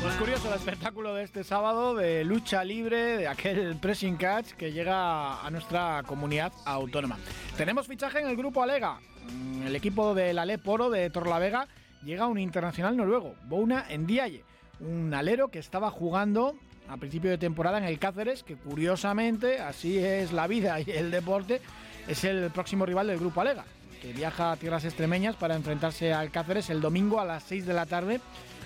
Pues 0.02 0.16
curioso 0.16 0.48
el 0.48 0.56
espectáculo 0.56 1.14
de 1.14 1.24
este 1.24 1.44
sábado 1.44 1.94
de 1.94 2.24
lucha 2.24 2.64
libre, 2.64 3.18
de 3.18 3.28
aquel 3.28 3.78
pressing 3.82 4.16
catch 4.16 4.54
que 4.54 4.72
llega 4.72 5.46
a 5.46 5.50
nuestra 5.52 6.04
comunidad 6.08 6.54
autónoma. 6.66 7.18
Tenemos 7.58 7.88
fichaje 7.88 8.20
en 8.20 8.28
el 8.28 8.38
grupo 8.38 8.64
Alega. 8.64 9.00
Mm, 9.32 9.68
el 9.68 9.76
equipo 9.76 10.14
del 10.14 10.40
Ale 10.40 10.58
Poro 10.58 10.90
de 10.90 11.10
Torlavega 11.10 11.68
llega 12.04 12.28
un 12.28 12.40
internacional 12.40 12.96
noruego, 12.96 13.36
Bouna 13.46 13.86
Ndiaye, 13.96 14.44
un 14.80 15.14
alero 15.14 15.50
que 15.50 15.60
estaba 15.60 15.92
jugando 15.92 16.56
a 16.90 16.98
principio 16.98 17.30
de 17.30 17.38
temporada 17.38 17.78
en 17.78 17.84
el 17.84 18.00
Cáceres, 18.00 18.44
que 18.44 18.56
curiosamente, 18.56 19.60
así 19.60 19.98
es 20.00 20.32
la 20.32 20.48
vida 20.48 20.80
y 20.80 20.90
el 20.90 21.12
deporte, 21.12 21.62
es 22.08 22.24
el 22.24 22.50
próximo 22.50 22.86
rival 22.86 23.08
del 23.08 23.20
grupo 23.20 23.42
Alega, 23.42 23.66
que 24.02 24.12
viaja 24.14 24.52
a 24.52 24.58
tierras 24.58 24.86
extremeñas 24.86 25.36
para 25.36 25.56
enfrentarse 25.56 26.14
al 26.14 26.32
Cáceres 26.32 26.70
el 26.70 26.82
domingo 26.82 27.20
a 27.20 27.26
las 27.26 27.44
6 27.44 27.66
de 27.66 27.74
la 27.74 27.86
tarde. 27.86 28.20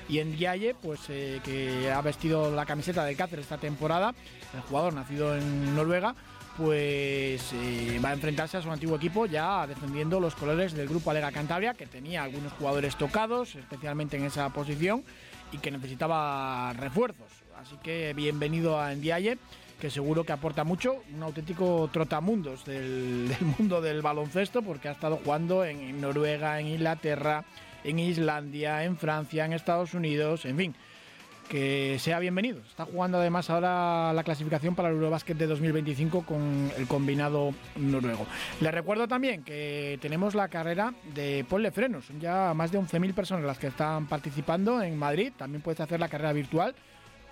Y 0.10 0.20
en 0.20 0.34
Ndiaye, 0.34 0.76
pues 0.76 1.00
eh, 1.10 1.40
que 1.46 1.90
ha 1.90 2.02
vestido 2.02 2.52
la 2.52 2.66
camiseta 2.66 3.06
del 3.06 3.16
Cáceres 3.16 3.44
esta 3.44 3.58
temporada, 3.58 4.14
el 4.54 4.62
jugador 4.62 4.94
nacido 4.94 5.36
en 5.36 5.76
Noruega, 5.76 6.16
pues 6.58 7.52
eh, 7.54 8.00
va 8.04 8.10
a 8.10 8.14
enfrentarse 8.14 8.58
a 8.58 8.62
su 8.62 8.72
antiguo 8.72 8.96
equipo 8.96 9.26
ya 9.26 9.66
defendiendo 9.66 10.20
los 10.20 10.36
colores 10.36 10.74
del 10.74 10.88
grupo 10.88 11.12
Alega 11.12 11.32
Cantabria, 11.32 11.74
que 11.74 11.88
tenía 11.88 12.24
algunos 12.24 12.54
jugadores 12.54 12.96
tocados, 12.96 13.56
especialmente 13.56 14.18
en 14.18 14.26
esa 14.26 14.50
posición, 14.50 15.04
y 15.52 15.58
que 15.58 15.72
necesitaba 15.72 16.74
refuerzos. 16.74 17.28
Así 17.58 17.78
que 17.82 18.14
bienvenido 18.14 18.80
a 18.80 18.94
Ndiaye, 18.94 19.38
que 19.80 19.90
seguro 19.90 20.24
que 20.24 20.34
aporta 20.34 20.64
mucho, 20.64 21.04
un 21.14 21.24
auténtico 21.24 21.90
trotamundos 21.92 22.66
del, 22.66 23.28
del 23.40 23.46
mundo 23.58 23.82
del 23.82 24.02
baloncesto, 24.02 24.62
porque 24.62 24.90
ha 24.90 24.92
estado 24.92 25.18
jugando 25.24 25.66
en 25.66 26.00
Noruega, 26.00 26.60
en 26.60 26.68
Inglaterra, 26.68 27.46
en 27.84 28.00
Islandia, 28.00 28.84
en 28.84 28.98
Francia, 28.98 29.46
en 29.46 29.54
Estados 29.54 29.94
Unidos, 29.94 30.46
en 30.46 30.58
fin 30.58 30.76
que 31.44 31.98
sea 32.00 32.20
bienvenido. 32.20 32.60
Está 32.62 32.86
jugando 32.86 33.18
además 33.18 33.50
ahora 33.50 34.14
la 34.14 34.24
clasificación 34.24 34.76
para 34.76 34.90
el 34.90 34.96
Eurobásquet 34.96 35.38
de 35.38 35.48
2025 35.48 36.26
con 36.26 36.72
el 36.78 36.88
combinado 36.88 37.54
noruego. 37.76 38.26
Les 38.62 38.74
recuerdo 38.74 39.08
también 39.08 39.44
que 39.44 39.98
tenemos 40.02 40.36
la 40.36 40.48
carrera 40.48 40.94
de 41.14 41.46
Ponle 41.48 41.72
Frenos. 41.72 42.06
Son 42.06 42.20
ya 42.20 42.54
más 42.54 42.72
de 42.72 42.80
11.000 42.80 43.14
personas 43.14 43.46
las 43.46 43.60
que 43.60 43.68
están 43.68 44.08
participando 44.08 44.82
en 44.82 44.98
Madrid. 44.98 45.34
También 45.38 45.62
puedes 45.62 45.80
hacer 45.80 46.00
la 46.00 46.10
carrera 46.10 46.34
virtual. 46.34 46.76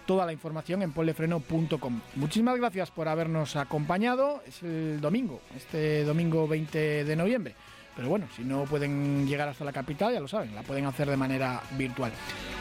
Toda 0.06 0.26
la 0.26 0.34
información 0.34 0.82
en 0.82 0.92
ponlefreno.com. 0.92 2.02
Muchísimas 2.16 2.58
gracias 2.58 2.92
por 2.92 3.08
habernos 3.08 3.56
acompañado. 3.56 4.42
Es 4.48 4.64
el 4.64 5.00
domingo, 5.00 5.42
este 5.56 6.04
domingo 6.04 6.48
20 6.48 7.06
de 7.06 7.16
noviembre. 7.16 7.56
Pero 7.96 8.10
bueno, 8.10 8.28
si 8.36 8.44
no 8.44 8.64
pueden 8.64 9.28
llegar 9.28 9.50
hasta 9.50 9.66
la 9.66 9.74
capital, 9.74 10.14
ya 10.14 10.20
lo 10.20 10.28
saben, 10.28 10.56
la 10.56 10.64
pueden 10.64 10.86
hacer 10.86 11.10
de 11.10 11.18
manera 11.18 11.62
virtual. 11.78 12.12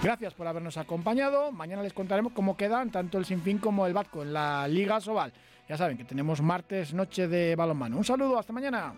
Gracias 0.03 0.35
por 0.35 0.47
habernos 0.47 0.77
acompañado. 0.77 1.53
Mañana 1.53 1.83
les 1.83 1.93
contaremos 1.93 2.33
cómo 2.33 2.57
quedan 2.57 2.90
tanto 2.90 3.19
el 3.19 3.25
Sinfín 3.25 3.59
como 3.59 3.87
el 3.87 3.93
Batco 3.93 4.23
en 4.23 4.33
la 4.33 4.66
Liga 4.66 5.01
Sobal. 5.01 5.33
Ya 5.69 5.77
saben 5.77 5.97
que 5.97 6.05
tenemos 6.05 6.43
martes, 6.43 6.93
noche 6.95 7.29
de 7.29 7.55
balonmano. 7.55 7.97
Un 7.97 8.05
saludo, 8.05 8.38
hasta 8.38 8.53
mañana. 8.53 8.93